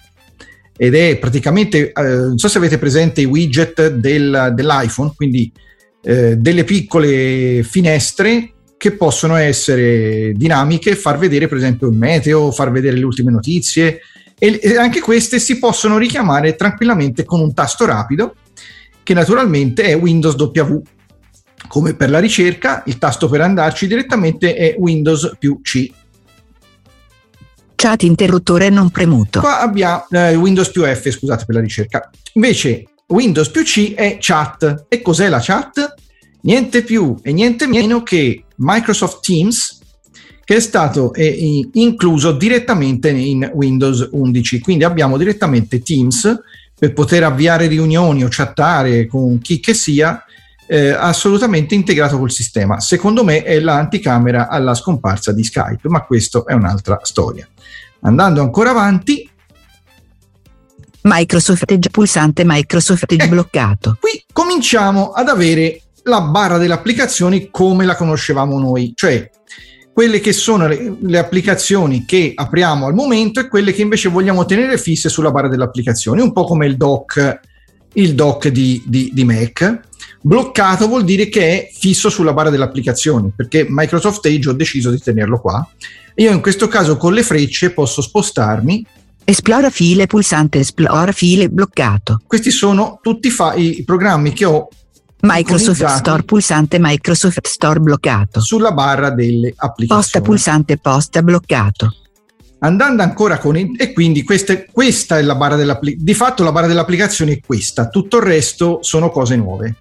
ed 0.77 0.93
è 0.93 1.17
praticamente, 1.17 1.91
eh, 1.91 2.03
non 2.03 2.37
so 2.37 2.47
se 2.47 2.57
avete 2.57 2.77
presente 2.77 3.21
i 3.21 3.25
widget 3.25 3.87
del, 3.89 4.51
dell'iPhone, 4.53 5.13
quindi 5.15 5.51
eh, 6.05 6.35
delle 6.37 6.63
piccole 6.63 7.63
finestre 7.63 8.51
che 8.77 8.91
possono 8.91 9.35
essere 9.35 10.33
dinamiche, 10.33 10.95
far 10.95 11.17
vedere 11.17 11.47
per 11.47 11.57
esempio 11.57 11.87
il 11.89 11.97
meteo, 11.97 12.51
far 12.51 12.71
vedere 12.71 12.97
le 12.97 13.05
ultime 13.05 13.31
notizie 13.31 14.01
e, 14.37 14.59
e 14.61 14.77
anche 14.77 14.99
queste 14.99 15.39
si 15.39 15.57
possono 15.57 15.97
richiamare 15.97 16.55
tranquillamente 16.55 17.23
con 17.25 17.39
un 17.39 17.53
tasto 17.55 17.85
rapido 17.85 18.35
che 19.01 19.13
naturalmente 19.15 19.83
è 19.83 19.97
Windows 19.97 20.35
W. 20.35 20.81
Come 21.67 21.95
per 21.95 22.11
la 22.11 22.19
ricerca, 22.19 22.83
il 22.85 22.99
tasto 22.99 23.27
per 23.27 23.41
andarci 23.41 23.87
direttamente 23.87 24.53
è 24.53 24.75
Windows 24.77 25.35
più 25.39 25.59
C. 25.63 25.89
Chat 27.73 28.03
interruttore 28.03 28.69
non 28.69 28.91
premuto. 28.91 29.39
Qua 29.39 29.61
abbiamo 29.61 30.05
eh, 30.11 30.35
Windows 30.35 30.69
più 30.69 30.83
F, 30.83 31.09
scusate 31.09 31.45
per 31.45 31.55
la 31.55 31.61
ricerca. 31.61 32.09
Invece 32.33 32.85
Windows 33.07 33.49
più 33.49 33.63
C 33.63 33.93
è 33.93 34.17
chat. 34.19 34.85
E 34.87 35.01
cos'è 35.01 35.29
la 35.29 35.39
chat? 35.41 35.93
Niente 36.41 36.83
più 36.83 37.15
e 37.21 37.33
niente 37.33 37.67
meno 37.67 38.03
che 38.03 38.45
Microsoft 38.57 39.25
Teams 39.25 39.79
che 40.45 40.57
è 40.57 40.59
stato 40.59 41.11
eh, 41.13 41.67
incluso 41.73 42.31
direttamente 42.31 43.09
in 43.09 43.49
Windows 43.53 44.07
11. 44.11 44.59
Quindi 44.59 44.83
abbiamo 44.83 45.17
direttamente 45.17 45.81
Teams 45.81 46.39
per 46.77 46.93
poter 46.93 47.23
avviare 47.23 47.65
riunioni 47.65 48.23
o 48.23 48.27
chattare 48.29 49.07
con 49.07 49.39
chi 49.39 49.59
che 49.59 49.73
sia 49.73 50.23
eh, 50.67 50.89
assolutamente 50.89 51.73
integrato 51.73 52.19
col 52.19 52.31
sistema. 52.31 52.79
Secondo 52.79 53.23
me 53.23 53.41
è 53.41 53.59
l'anticamera 53.59 54.47
alla 54.47 54.75
scomparsa 54.75 55.31
di 55.31 55.43
Skype, 55.43 55.89
ma 55.89 56.01
questo 56.01 56.45
è 56.45 56.53
un'altra 56.53 56.99
storia. 57.01 57.47
Andando 58.01 58.41
ancora 58.41 58.69
avanti, 58.69 59.27
Microsoft 61.07 61.69
Edge 61.69 61.89
pulsante 61.89 62.43
Microsoft 62.43 63.11
Edge 63.11 63.25
eh, 63.25 63.27
bloccato. 63.27 63.97
Qui 63.99 64.23
cominciamo 64.33 65.11
ad 65.11 65.29
avere 65.29 65.81
la 66.03 66.21
barra 66.21 66.57
delle 66.57 66.73
applicazioni 66.73 67.49
come 67.51 67.85
la 67.85 67.95
conoscevamo 67.95 68.59
noi, 68.59 68.93
cioè 68.95 69.29
quelle 69.93 70.19
che 70.19 70.33
sono 70.33 70.67
le, 70.67 70.97
le, 70.99 71.17
applicazioni 71.19 72.05
che 72.05 72.33
apriamo 72.35 72.87
al 72.87 72.95
momento 72.95 73.39
e 73.39 73.47
quelle 73.47 73.71
che 73.71 73.83
invece 73.83 74.09
vogliamo 74.09 74.45
tenere 74.45 74.77
fisse 74.77 75.07
sulla 75.07 75.31
barra 75.31 75.47
delle 75.47 75.63
applicazioni, 75.63 76.21
un 76.21 76.33
po' 76.33 76.43
come 76.43 76.65
il 76.65 76.75
dock, 76.75 77.39
il 77.93 78.15
dock 78.15 78.49
di, 78.49 78.83
di, 78.85 79.11
di 79.13 79.23
Mac. 79.23 79.81
Bloccato 80.21 80.87
vuol 80.87 81.03
dire 81.03 81.29
che 81.29 81.47
è 81.47 81.69
fisso 81.71 82.09
sulla 82.09 82.33
barra 82.33 82.49
delle 82.49 82.63
applicazioni, 82.63 83.31
perché 83.33 83.65
Microsoft 83.69 84.25
Edge 84.25 84.49
ho 84.49 84.53
deciso 84.53 84.89
di 84.89 84.99
tenerlo 84.99 85.39
qua. 85.39 85.65
Io 86.15 86.31
in 86.31 86.41
questo 86.41 86.67
caso 86.67 86.97
con 86.97 87.13
le 87.13 87.21
frecce 87.21 87.71
posso 87.71 88.01
spostarmi 88.01 88.85
Esplora 89.27 89.71
file 89.71 90.05
pulsante 90.05 90.59
esplora 90.59 91.11
file 91.11 91.49
bloccato. 91.49 92.21
Questi 92.27 92.51
sono 92.51 92.99
tutti 93.01 93.31
fa- 93.31 93.55
i 93.55 93.81
programmi 93.83 94.31
che 94.33 94.45
ho 94.45 94.67
Microsoft 95.21 95.83
Store 95.83 96.21
pulsante 96.21 96.77
Microsoft 96.79 97.47
Store 97.47 97.79
bloccato. 97.79 98.39
Sulla 98.39 98.71
barra 98.71 99.09
delle 99.09 99.51
applicazioni. 99.55 100.01
Posta 100.01 100.21
pulsante 100.21 100.77
posta 100.77 101.23
bloccato. 101.23 101.95
Andando 102.59 103.01
ancora 103.01 103.39
con 103.39 103.57
il, 103.57 103.71
e 103.79 103.93
quindi 103.93 104.21
questa, 104.23 104.63
questa 104.71 105.17
è 105.17 105.23
la 105.23 105.33
barra 105.33 105.55
dell'applicazione. 105.55 106.05
Di 106.05 106.13
fatto 106.13 106.43
la 106.43 106.51
barra 106.51 106.67
dell'applicazione 106.67 107.31
è 107.31 107.39
questa, 107.43 107.87
tutto 107.87 108.17
il 108.17 108.23
resto 108.23 108.77
sono 108.83 109.09
cose 109.09 109.35
nuove 109.35 109.75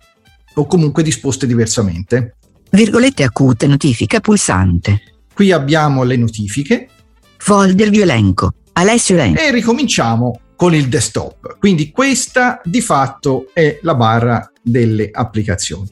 o 0.55 0.67
comunque 0.67 1.03
disposte 1.03 1.47
diversamente. 1.47 2.37
Virgolette 2.71 3.25
acute 3.25 3.67
notifica 3.67 4.21
pulsante. 4.21 5.01
Qui 5.35 5.53
abbiamo 5.53 6.03
le 6.03 6.17
notifiche. 6.17 6.89
Folder 7.37 7.91
violenco. 7.91 8.55
Alessio 8.75 9.17
Len. 9.17 9.37
E 9.37 9.51
ricominciamo 9.51 10.41
con 10.57 10.75
il 10.75 10.89
desktop. 10.89 11.59
Quindi 11.59 11.91
questa 11.91 12.61
di 12.65 12.81
fatto 12.81 13.49
è 13.53 13.79
la 13.83 13.95
barra 13.95 14.51
delle 14.63 15.11
applicazioni. 15.13 15.89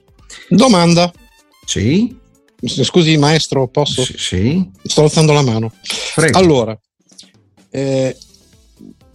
Domanda. 0.48 1.12
Sì. 1.64 2.16
Scusi 2.64 3.16
maestro, 3.16 3.68
posso? 3.68 4.04
Sì. 4.04 4.14
sì. 4.16 4.70
Sto 4.82 5.02
alzando 5.02 5.32
la 5.32 5.42
mano. 5.42 5.72
Prego. 6.14 6.38
Allora, 6.38 6.78
eh, 7.70 8.16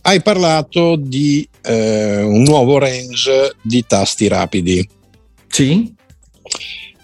hai 0.01 0.21
parlato 0.21 0.95
di 0.95 1.47
eh, 1.61 2.21
un 2.21 2.43
nuovo 2.43 2.77
range 2.77 3.55
di 3.61 3.85
tasti 3.85 4.27
rapidi. 4.27 4.87
Sì. 5.47 5.93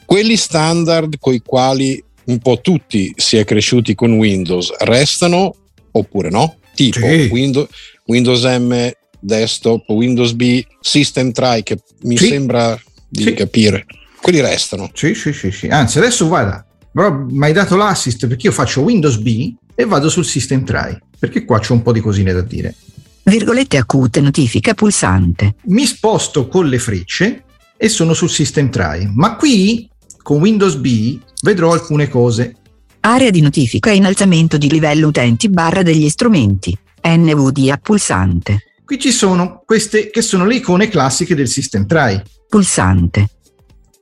Quelli 0.06 0.38
standard 0.38 1.18
con 1.20 1.34
i 1.34 1.42
quali 1.42 2.02
un 2.26 2.40
po' 2.40 2.62
tutti 2.62 3.14
si 3.18 3.36
è 3.36 3.44
cresciuti 3.44 3.96
con 3.96 4.14
Windows 4.14 4.74
restano 4.80 5.56
oppure 5.94 6.30
no? 6.30 6.58
Tipo 6.76 7.00
Sì. 7.00 7.30
Windows, 7.32 7.68
Windows 8.06 8.44
M 8.44 8.92
desktop, 9.20 9.90
Windows 9.90 10.34
B, 10.34 10.62
System 10.82 11.32
Try, 11.32 11.64
che 11.64 11.78
mi 12.04 12.18
Sì. 12.18 12.28
sembra 12.28 12.80
di 13.08 13.24
Sì. 13.24 13.34
capire. 13.34 13.86
Quelli 14.22 14.42
restano. 14.42 14.90
Sì, 14.94 15.14
sì, 15.16 15.34
sì, 15.34 15.52
sì. 15.52 15.68
Anzi, 15.68 15.98
adesso 15.98 16.28
guarda, 16.28 16.66
però 16.92 17.12
mi 17.30 17.46
hai 17.46 17.54
dato 17.54 17.76
l'assist 17.76 18.28
perché 18.28 18.48
io 18.48 18.54
faccio 18.54 18.82
Windows 18.82 19.18
B 19.18 19.54
e 19.76 19.86
vado 19.86 20.10
sul 20.10 20.26
System 20.26 20.64
Try, 20.64 20.98
perché 21.20 21.46
qua 21.46 21.60
c'è 21.60 21.72
un 21.74 21.82
po' 21.82 21.92
di 21.94 22.00
cosine 22.00 22.32
da 22.34 22.42
dire. 22.42 22.76
Virgolette 23.24 23.78
acute 23.78 24.20
notifica 24.22 24.74
pulsante. 24.74 25.56
Mi 25.66 25.86
sposto 25.86 26.48
con 26.48 26.68
le 26.68 26.78
frecce 26.80 27.44
e 27.78 27.88
sono 27.90 28.14
sul 28.14 28.30
System 28.30 28.70
Try, 28.70 29.10
ma 29.14 29.36
qui 29.36 29.90
con 30.22 30.40
Windows 30.42 30.76
B 30.76 31.20
vedrò 31.42 31.72
alcune 31.74 32.08
cose. 32.10 32.56
Area 33.06 33.32
di 33.32 33.42
notifica 33.42 33.92
e 33.92 33.96
innalzamento 33.96 34.58
di 34.58 34.70
livello 34.70 35.08
utenti 35.08 35.50
barra 35.50 35.82
degli 35.82 36.08
strumenti. 36.08 36.78
NVDA 37.02 37.76
pulsante. 37.76 38.64
Qui 38.86 38.98
ci 38.98 39.12
sono 39.12 39.62
queste 39.66 40.10
che 40.10 40.22
sono 40.22 40.46
le 40.46 40.56
icone 40.56 40.88
classiche 40.88 41.36
del 41.36 41.50
System 41.50 41.86
Try. 41.86 42.22
Pulsante. 42.48 43.28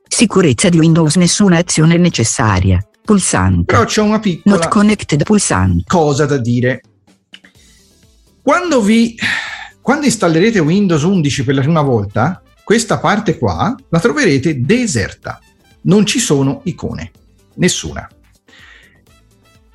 Sicurezza 0.06 0.68
di 0.68 0.78
Windows 0.78 1.16
nessuna 1.16 1.58
azione 1.58 1.96
necessaria. 1.96 2.78
Pulsante. 3.04 3.64
Però 3.64 3.84
c'è 3.84 4.02
una 4.02 4.12
Not 4.12 4.22
piccola 4.22 4.68
connected 4.68 5.24
pulsante. 5.24 5.82
cosa 5.88 6.24
da 6.24 6.36
dire. 6.36 6.80
Quando 8.40 8.80
vi 8.82 9.16
quando 9.80 10.06
installerete 10.06 10.60
Windows 10.60 11.02
11 11.02 11.42
per 11.42 11.56
la 11.56 11.62
prima 11.62 11.82
volta, 11.82 12.40
questa 12.62 12.98
parte 12.98 13.36
qua 13.36 13.74
la 13.88 13.98
troverete 13.98 14.60
deserta. 14.60 15.40
Non 15.82 16.06
ci 16.06 16.20
sono 16.20 16.60
icone, 16.62 17.10
nessuna. 17.54 18.08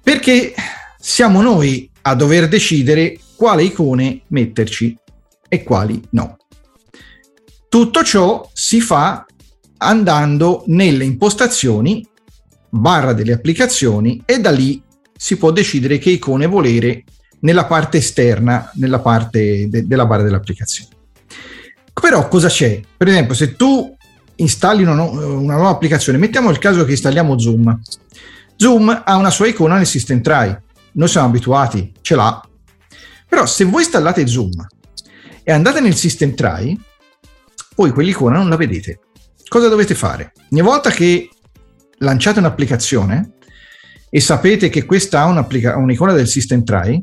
Perché 0.08 0.54
siamo 0.98 1.42
noi 1.42 1.92
a 2.04 2.16
dover 2.16 2.48
decidere 2.48 3.20
quale 3.36 3.64
icone 3.66 4.22
metterci 4.28 4.98
e 5.50 5.64
quali 5.64 6.02
no. 6.12 6.38
Tutto 7.68 8.04
ciò 8.06 8.50
si 8.54 8.80
fa 8.80 9.26
andando 9.80 10.64
nelle 10.68 11.04
impostazioni 11.04 12.08
barra 12.70 13.12
delle 13.12 13.34
applicazioni 13.34 14.24
e 14.26 14.40
da 14.40 14.50
lì 14.50 14.82
si 15.14 15.36
può 15.36 15.52
decidere 15.52 15.98
che 15.98 16.12
icone 16.12 16.46
volere 16.46 17.04
nella 17.42 17.66
parte 17.66 17.98
esterna, 17.98 18.72
nella 18.76 19.00
parte 19.00 19.68
de- 19.68 19.88
della 19.88 20.06
barra 20.06 20.24
delle 20.24 20.38
applicazioni. 20.38 20.90
Però 21.94 22.30
cosa 22.30 22.48
c'è? 22.48 22.80
Per 22.96 23.10
esempio, 23.10 23.36
se 23.36 23.58
tu 23.58 23.94
installi 24.36 24.84
una, 24.84 24.94
nu- 24.94 25.42
una 25.42 25.56
nuova 25.56 25.72
applicazione, 25.72 26.18
mettiamo 26.18 26.50
il 26.50 26.60
caso 26.60 26.86
che 26.86 26.92
installiamo 26.92 27.38
Zoom. 27.38 27.82
Zoom 28.58 29.04
ha 29.06 29.16
una 29.16 29.30
sua 29.30 29.48
icona 29.48 29.78
nel 29.78 29.86
System 29.86 30.22
Try. 30.22 30.58
Noi 30.94 31.08
siamo 31.08 31.28
abituati, 31.28 31.94
ce 32.02 32.16
l'ha. 32.16 32.42
Però 33.30 33.46
se 33.46 33.64
voi 33.66 33.84
installate 33.84 34.26
Zoom 34.26 34.66
e 35.44 35.52
andate 35.52 35.80
nel 35.80 35.96
System 35.96 36.34
Try, 36.34 36.78
voi 37.76 37.92
quell'icona 37.92 38.38
non 38.38 38.50
la 38.50 38.56
vedete. 38.56 39.00
Cosa 39.48 39.70
dovete 39.70 39.96
fare? 39.96 40.34
Ogni 40.52 40.62
volta 40.62 40.90
che 40.90 41.30
lanciate 42.00 42.40
un'applicazione 42.40 43.34
e 44.10 44.20
sapete 44.20 44.70
che 44.70 44.86
questa 44.86 45.22
ha 45.22 45.78
un'icona 45.78 46.14
del 46.14 46.28
System 46.28 46.64
Try, 46.64 47.00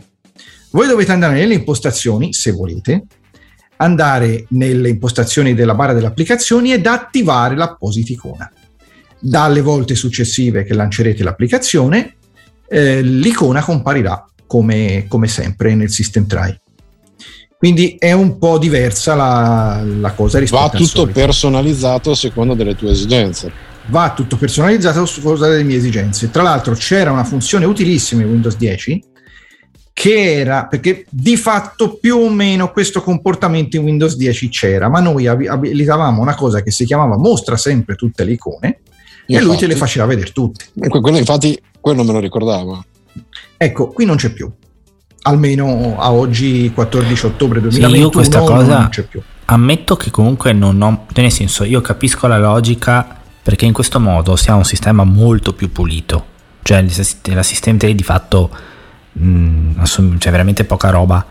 voi 0.72 0.88
dovete 0.88 1.12
andare 1.12 1.34
nelle 1.34 1.54
impostazioni, 1.54 2.32
se 2.32 2.50
volete, 2.50 3.04
andare 3.76 4.46
nelle 4.50 4.88
impostazioni 4.88 5.54
della 5.54 5.74
barra 5.74 5.92
delle 5.92 6.06
applicazioni 6.06 6.72
ed 6.72 6.86
attivare 6.86 7.54
l'apposita 7.54 8.12
icona. 8.12 8.50
Dalle 9.18 9.60
volte 9.60 9.94
successive 9.94 10.64
che 10.64 10.74
lancerete 10.74 11.22
l'applicazione, 11.22 12.16
eh, 12.68 13.02
l'icona 13.02 13.62
comparirà 13.62 14.26
come, 14.46 15.06
come 15.08 15.28
sempre 15.28 15.74
nel 15.74 15.90
System 15.90 16.26
Try. 16.26 16.58
Quindi 17.56 17.96
è 17.98 18.12
un 18.12 18.38
po' 18.38 18.58
diversa 18.58 19.14
la, 19.14 19.82
la 19.82 20.12
cosa 20.12 20.38
rispetto 20.38 20.62
Va 20.62 20.70
al 20.70 20.78
tutto 20.78 21.06
personalizzato 21.06 22.10
a 22.10 22.14
seconda 22.14 22.54
delle 22.54 22.76
tue 22.76 22.90
esigenze. 22.90 23.50
va 23.86 24.12
tutto 24.14 24.36
personalizzato 24.36 25.00
a 25.00 25.06
seconda 25.06 25.48
delle 25.48 25.62
mie 25.62 25.78
esigenze. 25.78 26.30
Tra 26.30 26.42
l'altro 26.42 26.74
c'era 26.74 27.10
una 27.10 27.24
funzione 27.24 27.64
utilissima 27.64 28.22
in 28.22 28.28
Windows 28.28 28.56
10 28.56 29.04
che 29.94 30.34
era 30.40 30.66
perché 30.66 31.06
di 31.08 31.36
fatto 31.36 31.96
più 31.98 32.18
o 32.18 32.28
meno 32.28 32.70
questo 32.72 33.00
comportamento 33.00 33.76
in 33.76 33.84
Windows 33.84 34.16
10 34.16 34.48
c'era, 34.50 34.90
ma 34.90 35.00
noi 35.00 35.26
abi- 35.26 35.46
abilitavamo 35.46 36.20
una 36.20 36.34
cosa 36.34 36.62
che 36.62 36.70
si 36.70 36.84
chiamava 36.84 37.16
mostra 37.16 37.56
sempre 37.56 37.94
tutte 37.94 38.24
le 38.24 38.32
icone 38.32 38.80
e 39.26 39.40
lui 39.40 39.56
te 39.56 39.66
le 39.66 39.76
faceva 39.76 40.06
vedere 40.06 40.30
tutte. 40.32 40.66
Que- 40.76 41.00
Quello 41.00 41.18
infatti, 41.18 41.60
quello 41.80 42.04
me 42.04 42.12
lo 42.12 42.18
ricordavo. 42.20 42.84
Ecco, 43.56 43.88
qui 43.88 44.04
non 44.04 44.16
c'è 44.16 44.30
più. 44.32 44.50
Almeno 45.26 45.96
a 45.98 46.12
oggi 46.12 46.70
14 46.74 47.26
ottobre 47.26 47.58
Sì, 47.60 47.80
2021 47.80 48.02
io 48.04 48.10
questa 48.10 48.40
cosa 48.40 48.78
non 48.80 48.88
c'è 48.90 49.02
più. 49.04 49.22
ammetto 49.46 49.96
che 49.96 50.10
comunque 50.10 50.52
non 50.52 50.80
ho, 50.82 51.06
cioè 51.12 51.22
nel 51.22 51.32
senso, 51.32 51.64
io 51.64 51.80
capisco 51.80 52.26
la 52.26 52.38
logica 52.38 53.20
perché 53.42 53.64
in 53.64 53.72
questo 53.72 53.98
modo 54.00 54.36
si 54.36 54.50
ha 54.50 54.54
un 54.54 54.64
sistema 54.64 55.04
molto 55.04 55.54
più 55.54 55.72
pulito, 55.72 56.26
cioè 56.62 56.78
il- 56.78 57.06
l'assistente 57.34 57.94
di 57.94 58.02
fatto 58.02 58.50
mh, 59.12 59.74
assum- 59.78 60.18
cioè 60.18 60.30
veramente 60.32 60.64
poca 60.64 60.90
roba, 60.90 61.24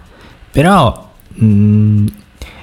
però 0.50 1.12
mh, 1.34 2.06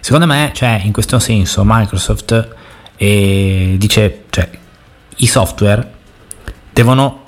secondo 0.01 0.27
me, 0.27 0.51
cioè 0.55 0.81
in 0.83 0.93
questo 0.93 1.19
senso 1.21 1.63
Microsoft 1.65 2.57
eh, 2.97 3.75
dice, 3.79 4.25
cioè 4.31 4.51
i 5.21 5.27
software 5.27 5.99
devono 6.73 7.25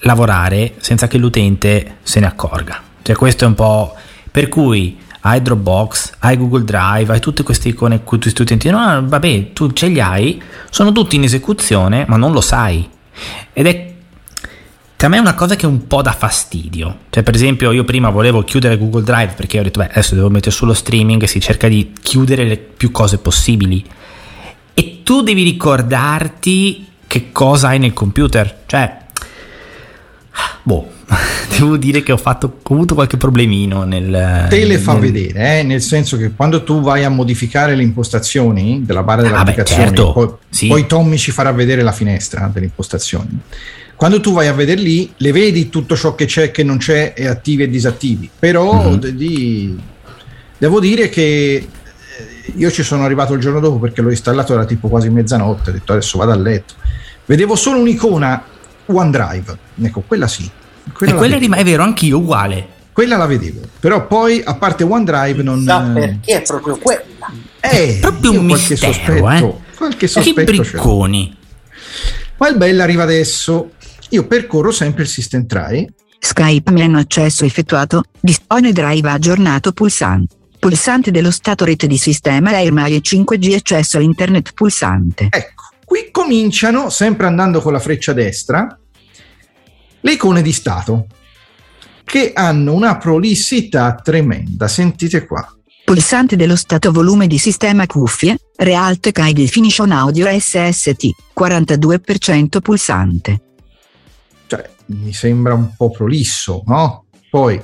lavorare 0.00 0.74
senza 0.78 1.06
che 1.06 1.18
l'utente 1.18 1.98
se 2.02 2.20
ne 2.20 2.26
accorga. 2.26 2.82
Cioè 3.02 3.16
questo 3.16 3.44
è 3.44 3.46
un 3.46 3.54
po' 3.54 3.94
per 4.30 4.48
cui 4.48 4.98
hai 5.20 5.42
Dropbox, 5.42 6.12
hai 6.20 6.36
Google 6.36 6.64
Drive, 6.64 7.12
hai 7.12 7.20
tutte 7.20 7.42
queste 7.42 7.68
icone 7.68 8.04
cui 8.04 8.18
tu 8.18 8.28
utenti, 8.28 8.70
no, 8.70 9.02
vabbè, 9.04 9.52
tu 9.52 9.72
ce 9.72 9.88
li 9.88 10.00
hai, 10.00 10.40
sono 10.70 10.92
tutti 10.92 11.16
in 11.16 11.24
esecuzione, 11.24 12.04
ma 12.08 12.16
non 12.16 12.32
lo 12.32 12.40
sai. 12.40 12.88
Ed 13.52 13.66
è 13.66 13.94
che 14.96 15.06
a 15.06 15.08
me 15.08 15.16
è 15.16 15.20
una 15.20 15.34
cosa 15.34 15.54
che 15.54 15.66
un 15.66 15.86
po' 15.86 16.02
dà 16.02 16.12
fastidio. 16.12 16.98
Cioè, 17.10 17.22
per 17.22 17.34
esempio, 17.34 17.72
io 17.72 17.84
prima 17.84 18.10
volevo 18.10 18.42
chiudere 18.42 18.78
Google 18.78 19.02
Drive 19.02 19.34
perché 19.34 19.60
ho 19.60 19.62
detto, 19.62 19.80
beh, 19.80 19.90
adesso 19.90 20.14
devo 20.14 20.30
mettere 20.30 20.50
sullo 20.50 20.74
streaming 20.74 21.22
e 21.22 21.26
si 21.26 21.40
cerca 21.40 21.68
di 21.68 21.92
chiudere 22.00 22.44
le 22.44 22.56
più 22.56 22.90
cose 22.90 23.18
possibili. 23.18 23.84
E 24.74 25.00
tu 25.02 25.22
devi 25.22 25.42
ricordarti 25.42 26.87
che 27.08 27.32
cosa 27.32 27.68
hai 27.68 27.80
nel 27.80 27.92
computer. 27.92 28.58
Cioè, 28.66 28.96
boh, 30.62 30.90
devo 31.58 31.76
dire 31.76 32.02
che 32.02 32.12
ho, 32.12 32.16
fatto, 32.16 32.58
ho 32.62 32.74
avuto 32.74 32.94
qualche 32.94 33.16
problemino 33.16 33.82
nel... 33.84 34.46
Te 34.48 34.64
le 34.64 34.78
fa 34.78 34.92
nel- 34.92 35.00
vedere, 35.00 35.58
eh, 35.58 35.62
nel 35.64 35.80
senso 35.82 36.16
che 36.16 36.30
quando 36.32 36.62
tu 36.62 36.80
vai 36.80 37.02
a 37.04 37.08
modificare 37.08 37.74
le 37.74 37.82
impostazioni 37.82 38.82
della 38.84 39.02
barra 39.02 39.22
delle 39.22 39.34
Ah, 39.34 39.42
beh, 39.42 39.64
certo, 39.64 40.12
poi, 40.12 40.28
sì. 40.50 40.68
poi 40.68 40.86
Tommy 40.86 41.16
ci 41.16 41.30
farà 41.32 41.50
vedere 41.50 41.82
la 41.82 41.92
finestra 41.92 42.48
delle 42.52 42.66
impostazioni. 42.66 43.40
Quando 43.96 44.20
tu 44.20 44.32
vai 44.32 44.46
a 44.46 44.52
vedere 44.52 44.80
lì, 44.80 45.12
le 45.16 45.32
vedi 45.32 45.68
tutto 45.70 45.96
ciò 45.96 46.14
che 46.14 46.26
c'è, 46.26 46.52
che 46.52 46.62
non 46.62 46.76
c'è, 46.76 47.14
e 47.16 47.26
attivi 47.26 47.64
e 47.64 47.68
disattivi. 47.68 48.30
Però 48.38 48.90
Mhm. 48.90 48.94
de- 49.00 49.14
di- 49.16 49.76
devo 50.56 50.78
dire 50.78 51.08
che 51.08 51.66
io 52.56 52.70
ci 52.70 52.82
sono 52.82 53.04
arrivato 53.04 53.34
il 53.34 53.40
giorno 53.40 53.60
dopo 53.60 53.78
perché 53.78 54.00
l'ho 54.02 54.10
installato, 54.10 54.52
era 54.52 54.64
tipo 54.64 54.88
quasi 54.88 55.08
mezzanotte, 55.10 55.70
ho 55.70 55.72
detto 55.72 55.92
adesso 55.92 56.18
vado 56.18 56.32
a 56.32 56.36
letto. 56.36 56.74
Vedevo 57.26 57.56
solo 57.56 57.78
un'icona 57.80 58.42
OneDrive, 58.86 59.58
ecco, 59.82 60.02
quella 60.06 60.26
sì. 60.26 60.44
E 60.44 60.90
Quella, 60.92 61.12
la 61.12 61.18
quella 61.18 61.36
rim- 61.38 61.54
è 61.54 61.64
vero, 61.64 61.82
anch'io 61.82 62.18
uguale. 62.18 62.66
Quella 62.92 63.16
la 63.16 63.26
vedevo, 63.26 63.60
però 63.78 64.06
poi 64.06 64.42
a 64.44 64.54
parte 64.56 64.82
OneDrive 64.84 65.42
non... 65.42 65.62
Sa 65.62 65.80
perché 65.80 66.38
è 66.38 66.42
proprio 66.42 66.76
quella. 66.78 67.02
Eh, 67.60 67.98
Proprio 68.00 68.32
io 68.32 68.40
un 68.40 68.46
qualche 68.48 68.70
mistero, 68.70 68.92
sospetto, 68.92 69.28
eh. 69.30 69.54
qualche 69.76 69.96
Che 69.98 70.06
sospetto 70.06 70.52
l'ho. 70.52 70.70
bricconi. 70.70 71.36
Ma 72.38 72.48
il 72.48 72.56
bello 72.56 72.82
arriva 72.82 73.02
adesso. 73.02 73.72
Io 74.10 74.26
percorro 74.26 74.70
sempre 74.70 75.02
il 75.02 75.08
System 75.08 75.46
Try. 75.46 75.86
Skype 76.20 76.70
meno 76.72 76.98
accesso 76.98 77.44
effettuato, 77.44 78.02
dispone 78.20 78.72
drive 78.72 79.08
aggiornato 79.10 79.72
pulsante. 79.72 80.34
Pulsante 80.58 81.10
dello 81.12 81.30
stato 81.30 81.64
rete 81.64 81.86
di 81.86 81.96
sistema 81.96 82.50
AirMail 82.50 82.94
e 82.94 83.00
5G 83.00 83.54
accesso 83.54 83.98
a 83.98 84.00
internet 84.00 84.52
pulsante. 84.52 85.28
Ecco, 85.30 85.64
qui 85.84 86.08
cominciano, 86.10 86.90
sempre 86.90 87.26
andando 87.26 87.60
con 87.60 87.72
la 87.72 87.78
freccia 87.78 88.12
destra, 88.12 88.78
le 90.00 90.12
icone 90.12 90.42
di 90.42 90.52
stato, 90.52 91.06
che 92.04 92.32
hanno 92.34 92.72
una 92.72 92.96
prolissità 92.96 93.94
tremenda. 94.02 94.66
Sentite 94.66 95.26
qua. 95.26 95.46
Pulsante 95.84 96.36
dello 96.36 96.56
stato 96.56 96.90
volume 96.90 97.28
di 97.28 97.38
sistema 97.38 97.86
cuffie, 97.86 98.36
Realtek 98.56 99.18
High 99.18 99.36
Definition 99.36 99.92
Audio 99.92 100.26
SST, 100.28 101.10
42% 101.38 102.60
pulsante. 102.60 103.42
Cioè, 104.46 104.68
mi 104.86 105.12
sembra 105.12 105.54
un 105.54 105.74
po' 105.76 105.90
prolisso, 105.90 106.62
no? 106.66 107.04
Poi, 107.30 107.60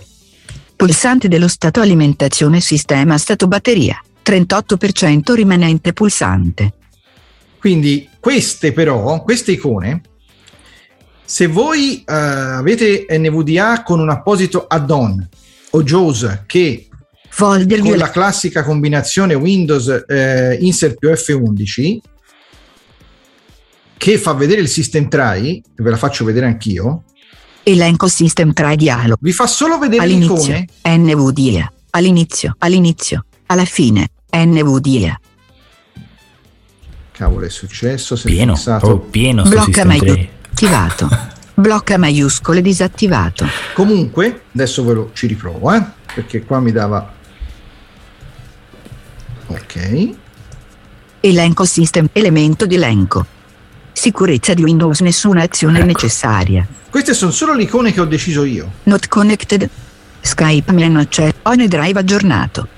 Pulsante 0.77 1.29
dello 1.29 1.49
stato 1.49 1.81
alimentazione 1.81 2.61
sistema 2.61 3.17
stato 3.19 3.47
batteria, 3.47 4.01
38% 4.25 5.33
rimanente 5.35 5.93
pulsante. 5.93 6.73
quindi 7.59 8.09
queste 8.21 8.73
però, 8.73 9.23
queste 9.23 9.53
icone, 9.53 10.03
se 11.25 11.47
voi 11.47 12.05
eh, 12.07 12.13
avete 12.13 13.07
NVDA 13.09 13.83
con 13.83 14.01
un 14.01 14.11
apposito 14.11 14.67
add-on 14.67 15.27
o 15.71 15.83
JAWS 15.83 16.43
che 16.47 16.89
Folder 17.31 17.81
con 17.81 17.97
la 17.97 18.11
classica 18.11 18.63
combinazione 18.63 19.35
Windows 19.35 20.05
eh, 20.07 20.59
Insert 20.61 20.99
più 20.99 21.11
F11 21.11 21.99
che 23.97 24.19
fa 24.19 24.35
vedere 24.35 24.61
il 24.61 24.69
System 24.69 25.09
Try, 25.09 25.63
ve 25.77 25.91
la 25.91 25.97
faccio 25.97 26.27
vedere 26.27 26.45
anch'io, 26.45 27.05
Elenco 27.64 28.09
System 28.09 28.53
Try 28.53 28.77
Dialog. 28.77 29.16
vi 29.20 29.33
fa 29.33 29.46
solo 29.46 29.79
vedere 29.79 30.07
le 30.07 30.14
All'inizio, 30.14 30.55
icone. 30.55 30.66
NVDA. 30.98 31.72
All'inizio, 31.90 32.55
all'inizio, 32.59 33.24
alla 33.46 33.64
fine, 33.64 34.09
NVDA. 34.31 35.18
Cavolo, 37.12 37.46
è 37.46 37.48
successo? 37.50 38.14
È 38.14 38.20
Pieno, 38.22 38.55
fissato. 38.57 38.87
proprio 38.87 39.11
pieno 39.11 39.42
Blocca. 39.44 39.85
3. 39.85 40.29
Attivato. 40.50 41.09
Blocca 41.55 41.96
maiuscole 41.96 42.61
disattivato. 42.61 43.46
Comunque, 43.74 44.42
adesso 44.53 44.85
ve 44.85 44.92
lo 44.92 45.11
ci 45.14 45.29
riprovo, 45.29 45.72
eh, 45.72 45.83
perché 46.14 46.42
qua 46.44 46.59
mi 46.61 46.72
dava... 46.72 47.12
Ok. 49.46 50.11
Elenco 51.20 51.64
System. 51.64 52.09
Elemento 52.12 52.66
di 52.66 52.74
elenco. 52.74 53.24
Sicurezza 53.95 54.53
di 54.55 54.63
Windows. 54.63 55.01
Nessuna 55.01 55.43
azione 55.43 55.79
Ecco. 55.79 55.87
necessaria. 55.87 56.67
Queste 56.91 57.15
sono 57.15 57.31
solo 57.31 57.55
le 57.55 57.63
icone 57.63 57.93
che 57.93 58.01
ho 58.01 58.05
deciso 58.05 58.45
io. 58.45 58.71
Not 58.83 59.09
connected. 59.09 59.69
Skype 60.21 60.73
meno 60.73 60.99
accesso. 61.01 61.35
OneDrive 61.43 62.01
aggiornato. 62.01 62.69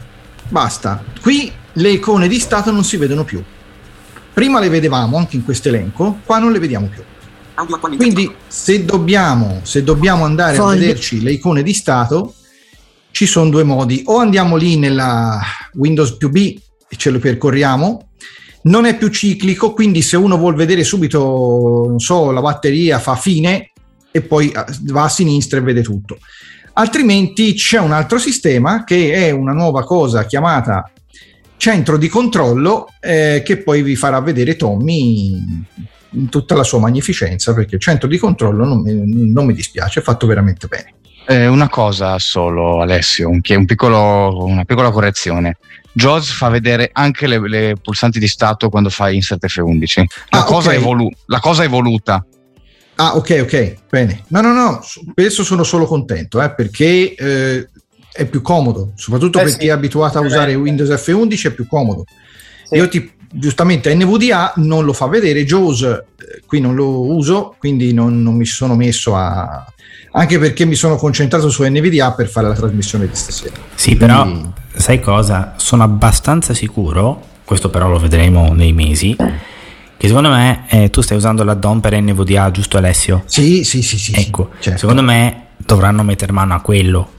Basta. 0.49 1.03
Qui 1.21 1.51
le 1.73 1.91
icone 1.91 2.29
di 2.29 2.39
stato 2.39 2.71
non 2.71 2.85
si 2.85 2.97
vedono 2.97 3.25
più. 3.25 3.43
Prima 4.33 4.61
le 4.61 4.69
vedevamo 4.69 5.17
anche 5.17 5.37
in 5.37 5.45
questo 5.45 5.69
elenco, 5.69 6.19
qua 6.25 6.39
non 6.39 6.53
le 6.53 6.59
vediamo 6.59 6.89
più. 6.89 7.03
Quindi 7.97 8.31
se 8.47 8.85
dobbiamo, 8.85 9.61
se 9.63 9.83
dobbiamo 9.83 10.25
andare 10.25 10.57
Fogli. 10.57 10.77
a 10.77 10.81
vederci 10.81 11.23
le 11.23 11.33
icone 11.33 11.63
di 11.63 11.73
stato, 11.73 12.35
ci 13.11 13.25
sono 13.25 13.49
due 13.49 13.63
modi. 13.65 14.03
O 14.07 14.19
andiamo 14.19 14.57
lì 14.57 14.77
nella 14.77 15.41
Windows 15.75 16.17
più 16.17 16.29
B 16.29 16.55
e 16.87 16.97
ce 16.97 17.09
lo 17.11 17.19
percorriamo. 17.19 18.06
Non 18.67 18.85
è 18.85 18.97
più 18.97 19.09
ciclico, 19.09 19.73
quindi 19.73 20.03
se 20.03 20.17
uno 20.17 20.37
vuol 20.37 20.55
vedere 20.55 20.85
subito, 20.85 21.87
non 21.89 22.01
so, 22.01 22.31
la 22.31 22.41
batteria 22.41 22.99
fa 22.99 23.15
fine 23.15 23.71
e 24.11 24.23
poi 24.23 24.51
eh, 24.51 24.65
va 24.85 25.05
a 25.05 25.09
sinistra 25.09 25.59
e 25.59 25.63
vede 25.63 25.83
tutto. 25.83 26.19
Altrimenti 26.75 27.55
c'è 27.55 27.79
un 27.79 27.93
altro 27.93 28.19
sistema 28.19 28.85
che 28.85 29.13
è 29.13 29.31
una 29.31 29.53
nuova 29.53 29.85
cosa 29.85 30.27
chiamata 30.27 30.91
centro 31.57 31.97
di 31.97 32.09
controllo 32.09 32.89
eh, 33.01 33.43
che 33.45 33.59
poi 33.59 33.83
vi 33.83 33.97
farà 33.97 34.21
vedere 34.21 34.57
Tommy 34.57 35.41
in 36.11 36.29
tutta 36.29 36.55
la 36.55 36.63
sua 36.63 36.79
magnificenza 36.79 37.55
perché 37.55 37.77
il 37.77 37.81
centro 37.81 38.09
di 38.09 38.19
controllo 38.19 38.65
non 38.65 38.83
mi, 38.83 39.33
non 39.33 39.47
mi 39.47 39.55
dispiace, 39.55 40.01
è 40.01 40.03
fatto 40.03 40.27
veramente 40.27 40.67
bene. 40.67 40.95
Eh, 41.29 41.47
una 41.49 41.69
cosa 41.69 42.19
solo, 42.19 42.81
Alessio, 42.81 43.29
un, 43.29 43.41
un 43.45 43.65
piccolo- 43.65 44.45
una 44.45 44.65
piccola 44.65 44.91
correzione. 44.91 45.57
JAWS 45.93 46.31
fa 46.33 46.49
vedere 46.51 46.91
anche 46.93 47.27
le, 47.27 47.41
le 47.49 47.75
pulsanti 47.83 48.19
di 48.19 48.29
stato 48.29 48.69
quando 48.69 48.91
fai 48.91 49.17
insert 49.17 49.45
F11. 49.47 50.05
La, 50.29 50.41
Ah, 50.41 50.45
cosa, 50.45 50.69
ok. 50.69 50.75
è 50.75 50.79
evolu- 50.79 51.13
la 51.27 51.41
cosa 51.41 51.63
è 51.63 51.67
evoluta. 51.67 52.25
Ah, 52.97 53.17
ok, 53.17 53.41
ok, 53.43 53.75
bene. 53.91 54.25
No, 54.29 54.41
no, 54.41 54.53
no, 54.53 54.81
adesso 55.15 55.43
sono 55.43 55.65
solo 55.65 55.85
contento 55.87 56.41
eh, 56.41 56.55
perché 56.55 57.15
eh, 57.15 57.69
è 58.13 58.25
più 58.27 58.41
comodo, 58.41 58.93
soprattutto 58.95 59.39
Eh 59.39 59.43
per 59.43 59.51
sì, 59.53 59.59
chi 59.59 59.67
è 59.67 59.71
abituato 59.71 60.19
a 60.19 60.23
usare. 60.23 60.55
Windows 60.55 60.91
F11 60.91 61.47
è 61.49 61.51
più 61.53 61.67
comodo. 61.67 62.05
Sì. 62.69 62.77
Io 62.77 62.89
ti, 62.89 63.11
giustamente 63.33 63.93
NVDA 63.95 64.53
non 64.57 64.85
lo 64.85 64.93
fa 64.93 65.07
vedere, 65.09 65.45
JAWS 65.45 65.83
eh, 65.83 66.05
qui 66.47 66.61
non 66.61 66.75
lo 66.75 67.01
uso, 67.11 67.57
quindi 67.59 67.93
non, 67.93 68.23
non 68.23 68.35
mi 68.37 68.45
sono 68.47 68.77
messo 68.77 69.17
a... 69.17 69.65
anche 70.17 70.39
perché 70.39 70.65
mi 70.65 70.75
sono 70.75 70.97
concentrato 70.97 71.51
su 71.51 71.63
NVDA 71.63 72.13
per 72.13 72.29
fare 72.29 72.49
la 72.49 72.55
trasmissione 72.55 73.07
di 73.07 73.15
stasera. 73.15 73.55
Sì, 73.75 73.97
però 73.97 74.23
Quindi- 74.23 74.51
sai 74.75 74.99
cosa? 74.99 75.55
Sono 75.57 75.83
abbastanza 75.83 76.55
sicuro, 76.55 77.23
questo 77.45 77.69
però 77.69 77.89
lo 77.89 77.99
vedremo 77.99 78.53
nei 78.55 78.73
mesi, 78.73 79.15
che 79.15 80.07
secondo 80.07 80.31
me 80.31 80.65
eh, 80.69 80.89
tu 80.89 81.03
stai 81.03 81.19
usando 81.19 81.45
l'addon 81.45 81.81
per 81.81 82.01
NVDA, 82.01 82.51
giusto 82.51 82.79
Alessio? 82.79 83.25
Sì, 83.27 83.63
sì, 83.63 83.83
sì, 83.83 83.99
sì. 83.99 84.13
Ecco, 84.15 84.53
sì, 84.57 84.65
certo. 84.65 84.79
secondo 84.79 85.03
me 85.03 85.49
dovranno 85.59 86.03
mettere 86.03 86.33
mano 86.33 86.55
a 86.55 86.61
quello. 86.61 87.11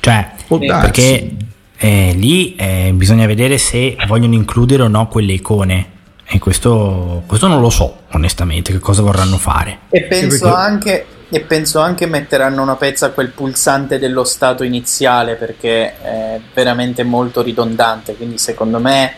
Cioè, 0.00 0.32
perché 0.46 1.36
eh, 1.78 2.12
lì 2.14 2.54
eh, 2.56 2.92
bisogna 2.94 3.26
vedere 3.26 3.56
se 3.56 3.96
vogliono 4.06 4.34
includere 4.34 4.82
o 4.82 4.88
no 4.88 5.08
quelle 5.08 5.32
icone. 5.32 5.98
E 6.32 6.38
questo, 6.38 7.24
questo 7.26 7.48
non 7.48 7.60
lo 7.60 7.70
so, 7.70 8.02
onestamente, 8.12 8.72
che 8.72 8.78
cosa 8.78 9.02
vorranno 9.02 9.36
fare. 9.36 9.80
E 9.88 10.02
penso 10.02 10.44
perché... 10.44 10.56
anche 10.56 11.06
e 11.32 11.40
penso 11.40 11.78
anche 11.78 12.06
metteranno 12.06 12.60
una 12.60 12.74
pezza 12.74 13.06
a 13.06 13.10
quel 13.10 13.28
pulsante 13.28 14.00
dello 14.00 14.24
stato 14.24 14.64
iniziale 14.64 15.36
perché 15.36 16.00
è 16.00 16.40
veramente 16.52 17.04
molto 17.04 17.40
ridondante. 17.40 18.16
Quindi, 18.16 18.36
secondo 18.36 18.80
me, 18.80 19.14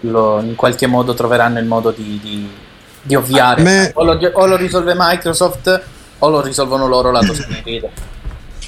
lo, 0.00 0.40
in 0.40 0.54
qualche 0.54 0.86
modo 0.86 1.14
troveranno 1.14 1.58
il 1.58 1.64
modo 1.64 1.90
di, 1.90 2.20
di, 2.22 2.48
di 3.00 3.14
ovviare. 3.14 3.62
Me... 3.62 3.90
O, 3.94 4.04
lo, 4.04 4.18
o, 4.34 4.46
lo, 4.46 4.56
risolve 4.56 4.94
Microsoft 4.94 5.82
o 6.18 6.28
lo 6.28 6.42
risolvono 6.42 6.86
loro 6.86 7.10
lato 7.10 7.32
schermo. 7.32 7.90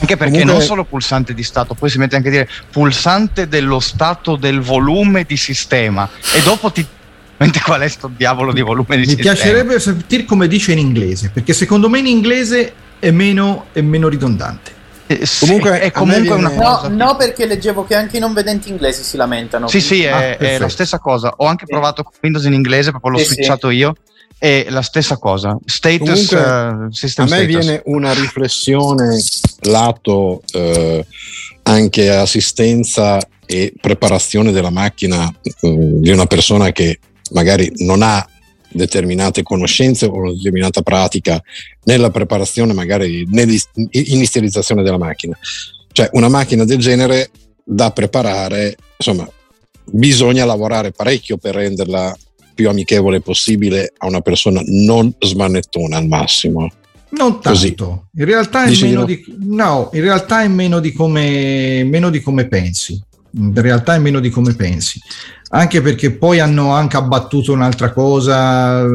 Anche 0.01 0.17
perché 0.17 0.39
Comunque... 0.39 0.53
non 0.55 0.63
solo 0.63 0.85
pulsante 0.85 1.35
di 1.35 1.43
stato, 1.43 1.75
poi 1.75 1.91
si 1.91 1.99
mette 1.99 2.17
anche 2.17 2.29
a 2.29 2.31
dire 2.31 2.49
pulsante 2.71 3.47
dello 3.49 3.81
stato 3.81 4.37
del 4.37 4.63
volume 4.63 5.25
di 5.25 5.37
sistema 5.37 6.09
e 6.35 6.41
dopo 6.41 6.73
ti 6.73 6.87
qual 7.65 7.81
è 7.81 7.89
sto 7.89 8.11
diavolo 8.15 8.53
di 8.53 8.61
volume 8.61 8.97
di 8.97 8.99
Mi 8.99 9.07
sistema. 9.07 9.33
Piacerebbe 9.33 9.81
sentire 9.81 10.25
come 10.25 10.47
dice 10.47 10.73
in 10.73 10.79
inglese, 10.79 11.31
perché 11.33 11.55
secondo 11.55 11.89
me 11.89 12.01
in 12.01 12.07
inglese 12.07 12.73
è 12.99 13.11
meno, 13.11 13.67
è 13.73 13.81
meno 13.81 14.09
ridondante. 14.09 14.79
Eh, 15.07 15.27
comunque 15.41 15.81
è 15.81 15.91
comunque 15.91 16.37
una 16.37 16.51
cosa. 16.51 16.89
No, 16.89 17.07
no, 17.07 17.17
perché 17.17 17.45
leggevo 17.47 17.85
che 17.85 17.97
anche 17.97 18.19
i 18.19 18.21
non 18.21 18.33
vedenti 18.33 18.69
inglesi 18.69 19.03
si 19.03 19.17
lamentano. 19.17 19.67
Sì, 19.67 19.81
sì, 19.81 20.05
è, 20.05 20.11
ah, 20.11 20.37
è, 20.37 20.59
la 20.59 20.69
stessa 20.69 21.01
cosa. 21.01 21.33
Ho 21.39 21.47
anche 21.47 21.65
provato 21.67 22.05
con 22.05 22.13
Windows 22.23 22.45
in 22.45 22.53
inglese, 22.53 22.91
proprio 22.91 23.13
l'ho 23.13 23.19
sì, 23.19 23.25
switchato 23.25 23.71
sì. 23.71 23.77
io. 23.77 23.95
È 24.39 24.67
la 24.69 24.83
stessa 24.83 25.17
cosa. 25.17 25.59
Status, 25.65 26.29
comunque, 26.29 26.87
uh, 26.87 26.91
system 26.93 27.27
a 27.27 27.29
me 27.29 27.37
status. 27.43 27.65
viene 27.65 27.83
una 27.87 28.15
riflessione 28.15 29.21
lato 29.63 30.43
uh, 30.53 31.05
anche 31.65 32.11
assistenza 32.11 33.19
e 33.45 33.73
preparazione 33.81 34.53
della 34.53 34.71
macchina 34.71 35.27
uh, 35.61 36.01
di 36.01 36.11
una 36.11 36.27
persona 36.27 36.71
che 36.71 37.01
magari 37.31 37.71
non 37.77 38.03
ha 38.03 38.27
determinate 38.73 39.43
conoscenze 39.43 40.07
o 40.07 40.15
una 40.15 40.33
determinata 40.33 40.83
pratica 40.83 41.43
nella 41.85 42.11
preparazione, 42.11 42.73
magari 42.73 43.27
nell'inizializzazione 43.29 44.83
della 44.83 44.99
macchina. 44.99 45.37
Cioè 45.93 46.09
una 46.13 46.29
macchina 46.29 46.65
del 46.65 46.79
genere 46.79 47.31
da 47.65 47.91
preparare, 47.91 48.77
insomma, 48.97 49.29
bisogna 49.85 50.45
lavorare 50.45 50.93
parecchio 50.93 51.37
per 51.37 51.55
renderla 51.55 52.17
più 52.55 52.69
amichevole 52.69 53.21
possibile 53.21 53.93
a 53.97 54.07
una 54.07 54.21
persona 54.21 54.61
non 54.65 55.13
smanettona 55.19 55.97
al 55.97 56.07
massimo. 56.07 56.71
Non 57.11 57.41
tanto, 57.41 57.49
Così. 57.49 57.75
in 57.77 58.25
realtà 58.25 58.65
è 58.65 58.77
meno 58.83 59.05
di, 59.05 59.25
no, 59.41 59.91
in 59.95 60.01
realtà 60.01 60.43
è 60.43 60.49
meno 60.49 60.79
di 60.79 60.93
come, 60.93 61.83
meno 61.85 62.09
di 62.09 62.21
come 62.21 62.47
pensi. 62.47 63.01
In 63.33 63.53
realtà 63.55 63.95
è 63.95 63.99
meno 63.99 64.21
di 64.21 64.31
come 64.31 64.55
pensi 64.55 65.01
anche 65.51 65.81
perché 65.81 66.13
poi 66.13 66.41
hanno 66.41 66.73
anche 66.73 66.97
abbattuto 66.97 67.53
un'altra 67.53 67.93
cosa. 67.93 68.87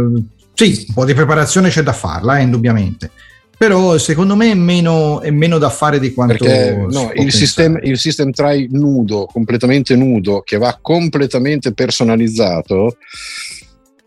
Sì, 0.53 0.85
un 0.87 0.93
po' 0.93 1.05
di 1.05 1.13
preparazione 1.13 1.69
c'è 1.69 1.83
da 1.83 1.93
farla, 1.93 2.37
eh, 2.37 2.43
indubbiamente. 2.43 3.11
Però 3.57 3.97
secondo 3.97 4.35
me 4.35 4.51
è 4.51 4.55
meno, 4.55 5.21
è 5.21 5.31
meno 5.31 5.57
da 5.57 5.69
fare 5.69 5.99
di 5.99 6.13
quanto. 6.13 6.37
Perché 6.37 6.75
no, 6.89 7.11
il, 7.13 7.31
system, 7.31 7.79
il 7.83 7.97
system 7.97 8.31
try 8.31 8.67
nudo, 8.71 9.27
completamente 9.31 9.95
nudo, 9.95 10.41
che 10.41 10.57
va 10.57 10.77
completamente 10.81 11.73
personalizzato. 11.73 12.97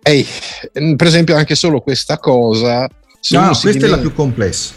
Ehi, 0.02 0.26
per 0.72 1.06
esempio, 1.06 1.36
anche 1.36 1.54
solo 1.54 1.80
questa 1.80 2.18
cosa. 2.18 2.88
No, 3.30 3.46
questa 3.46 3.68
dimentica, 3.68 3.86
è 3.86 3.88
la 3.88 3.98
più 3.98 4.12
complessa. 4.14 4.72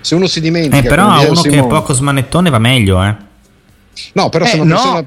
Se 0.00 0.14
uno 0.14 0.26
si 0.26 0.40
dimentica. 0.40 0.78
Eh, 0.78 0.88
però 0.88 1.08
a 1.08 1.20
uno 1.20 1.34
Simone, 1.34 1.60
che 1.60 1.66
è 1.66 1.68
poco 1.68 1.92
smanettone 1.92 2.50
va 2.50 2.58
meglio, 2.58 3.02
eh. 3.02 3.30
No, 4.14 4.28
però 4.28 4.44
eh, 4.44 4.48
se 4.48 4.58
una 4.58 4.74
no. 4.74 4.80
persona 4.80 5.06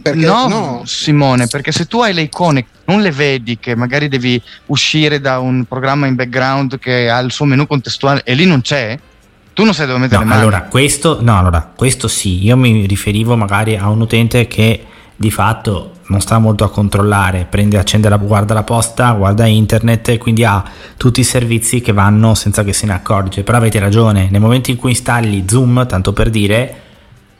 perché, 0.00 0.26
no, 0.26 0.48
no, 0.48 0.82
Simone, 0.84 1.46
perché 1.46 1.72
se 1.72 1.86
tu 1.86 2.00
hai 2.00 2.12
le 2.12 2.22
icone 2.22 2.66
non 2.84 3.00
le 3.00 3.10
vedi, 3.10 3.58
che 3.58 3.74
magari 3.74 4.08
devi 4.08 4.40
uscire 4.66 5.20
da 5.20 5.38
un 5.38 5.64
programma 5.64 6.06
in 6.06 6.14
background 6.14 6.78
che 6.78 7.10
ha 7.10 7.18
il 7.18 7.32
suo 7.32 7.44
menu 7.44 7.66
contestuale 7.66 8.22
e 8.24 8.34
lì 8.34 8.46
non 8.46 8.60
c'è, 8.60 8.98
tu 9.52 9.64
non 9.64 9.74
sai 9.74 9.86
dove 9.86 9.98
mettere 9.98 10.18
no, 10.18 10.24
le 10.24 10.28
mani. 10.30 10.40
Allora, 10.42 10.62
questo, 10.62 11.18
no, 11.20 11.38
allora, 11.38 11.72
questo 11.74 12.06
sì, 12.06 12.44
io 12.44 12.56
mi 12.56 12.86
riferivo 12.86 13.36
magari 13.36 13.76
a 13.76 13.88
un 13.88 14.00
utente 14.00 14.46
che 14.46 14.84
di 15.16 15.30
fatto 15.30 15.94
non 16.06 16.20
sta 16.20 16.38
molto 16.38 16.64
a 16.64 16.70
controllare, 16.70 17.46
prende, 17.48 17.76
accende 17.76 18.08
la, 18.08 18.16
guarda 18.16 18.54
la 18.54 18.62
posta, 18.62 19.10
guarda 19.12 19.46
internet 19.46 20.08
e 20.10 20.18
quindi 20.18 20.44
ha 20.44 20.62
tutti 20.96 21.20
i 21.20 21.24
servizi 21.24 21.80
che 21.80 21.92
vanno 21.92 22.34
senza 22.34 22.62
che 22.62 22.72
se 22.72 22.86
ne 22.86 22.92
accorge. 22.92 23.42
Però 23.42 23.58
avete 23.58 23.78
ragione, 23.78 24.28
nel 24.30 24.40
momento 24.40 24.70
in 24.70 24.76
cui 24.76 24.90
installi 24.90 25.44
Zoom, 25.46 25.86
tanto 25.86 26.12
per 26.12 26.30
dire, 26.30 26.82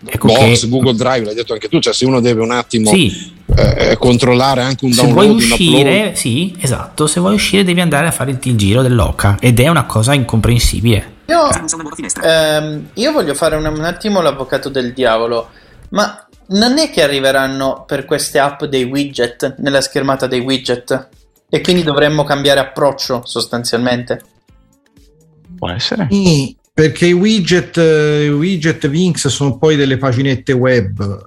Ecco 0.05 0.29
Box, 0.29 0.61
che... 0.61 0.69
Google 0.69 0.95
Drive, 0.95 1.25
l'hai 1.25 1.35
detto 1.35 1.53
anche 1.53 1.69
tu, 1.69 1.81
cioè 1.81 1.93
se 1.93 2.05
uno 2.05 2.21
deve 2.21 2.43
un 2.43 2.53
attimo 2.53 2.91
sì. 2.91 3.35
eh, 3.57 3.97
controllare 3.99 4.63
anche 4.63 4.85
un 4.85 4.93
download, 4.93 5.19
se 5.19 5.27
vuoi 5.27 5.37
uscire, 5.37 6.15
sì, 6.15 6.57
esatto, 6.61 7.07
se 7.07 7.19
vuoi 7.19 7.35
uscire 7.35 7.65
devi 7.65 7.81
andare 7.81 8.07
a 8.07 8.13
fare 8.13 8.39
il 8.41 8.57
giro 8.57 8.83
dell'oca 8.83 9.37
ed 9.41 9.59
è 9.59 9.69
una 9.69 9.87
cosa 9.87 10.15
incomprensibile. 10.15 11.17
Io, 11.27 11.49
ehm, 12.23 12.89
io 12.95 13.13
voglio 13.13 13.35
fare 13.35 13.57
un, 13.57 13.67
un 13.67 13.85
attimo 13.85 14.21
l'avvocato 14.21 14.69
del 14.69 14.95
diavolo, 14.95 15.51
ma 15.91 16.27
non 16.49 16.79
è 16.79 16.91
che 16.91 17.03
arriveranno 17.03 17.85
per 17.87 18.05
queste 18.05 18.39
app 18.39 18.65
dei 18.65 18.85
widget 18.85 19.57
nella 19.59 19.81
schermata 19.81 20.27
dei 20.27 20.41
widget 20.41 21.09
e 21.51 21.61
quindi 21.61 21.83
dovremmo 21.83 22.25
cambiare 22.25 22.61
approccio 22.61 23.23
sostanzialmente? 23.25 24.23
Può 25.57 25.69
essere. 25.71 26.07
Sì, 26.11 26.57
perché 26.79 27.07
i 27.07 27.12
widget, 27.12 27.76
i 27.76 28.29
widget 28.29 28.87
Vinx 28.87 29.26
sono 29.26 29.59
poi 29.59 29.74
delle 29.74 29.97
paginette 29.97 30.53
web. 30.53 31.18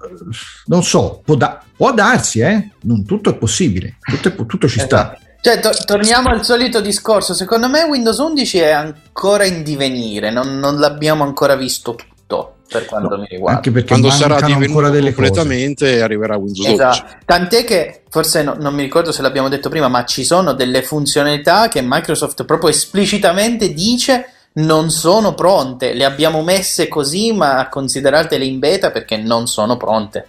Non 0.68 0.82
so, 0.82 1.22
può, 1.26 1.36
da- 1.36 1.62
può 1.76 1.92
darsi, 1.94 2.40
eh? 2.40 2.70
Non 2.84 3.06
tutto 3.06 3.32
è 3.32 3.36
possibile, 3.36 3.98
tutto, 4.02 4.30
è, 4.30 4.46
tutto 4.46 4.70
ci 4.70 4.80
sta. 4.80 5.14
Esatto. 5.14 5.20
Cioè, 5.42 5.60
to- 5.60 5.84
torniamo 5.86 6.30
al 6.30 6.46
solito 6.46 6.80
discorso. 6.80 7.34
Secondo 7.34 7.68
me 7.68 7.84
Windows 7.84 8.18
11 8.20 8.58
è 8.60 8.72
ancora 8.72 9.44
in 9.44 9.62
divenire, 9.62 10.32
non, 10.32 10.58
non 10.58 10.80
l'abbiamo 10.80 11.26
ancora 11.26 11.58
visto 11.58 11.96
tutto 11.96 12.60
per 12.70 12.86
quanto 12.86 13.10
no, 13.10 13.18
mi 13.18 13.28
riguarda. 13.30 13.58
Anche 13.58 13.72
perché 13.72 13.88
quando 13.90 14.10
sarà 14.10 14.38
ancora 14.38 14.90
delle 14.90 15.14
completamente 15.14 15.90
cose. 15.90 16.02
arriverà 16.02 16.38
Windows 16.38 16.70
esatto. 16.70 17.02
11. 17.02 17.18
Tant'è 17.26 17.64
che 17.66 18.04
forse 18.08 18.42
no, 18.42 18.56
non 18.58 18.74
mi 18.74 18.84
ricordo 18.84 19.12
se 19.12 19.22
l'abbiamo 19.22 19.50
detto 19.50 19.68
prima, 19.68 19.90
ma 19.90 20.06
ci 20.06 20.24
sono 20.24 20.54
delle 20.54 20.82
funzionalità 20.82 21.68
che 21.68 21.82
Microsoft 21.84 22.46
proprio 22.46 22.70
esplicitamente 22.70 23.74
dice 23.74 24.28
non 24.54 24.90
sono 24.90 25.34
pronte, 25.34 25.94
le 25.94 26.04
abbiamo 26.04 26.42
messe 26.44 26.88
così 26.88 27.32
ma 27.32 27.70
consideratele 27.70 28.44
in 28.44 28.60
beta 28.60 28.92
perché 28.92 29.18
non 29.18 29.48
sono 29.48 29.78
pronte. 29.78 30.28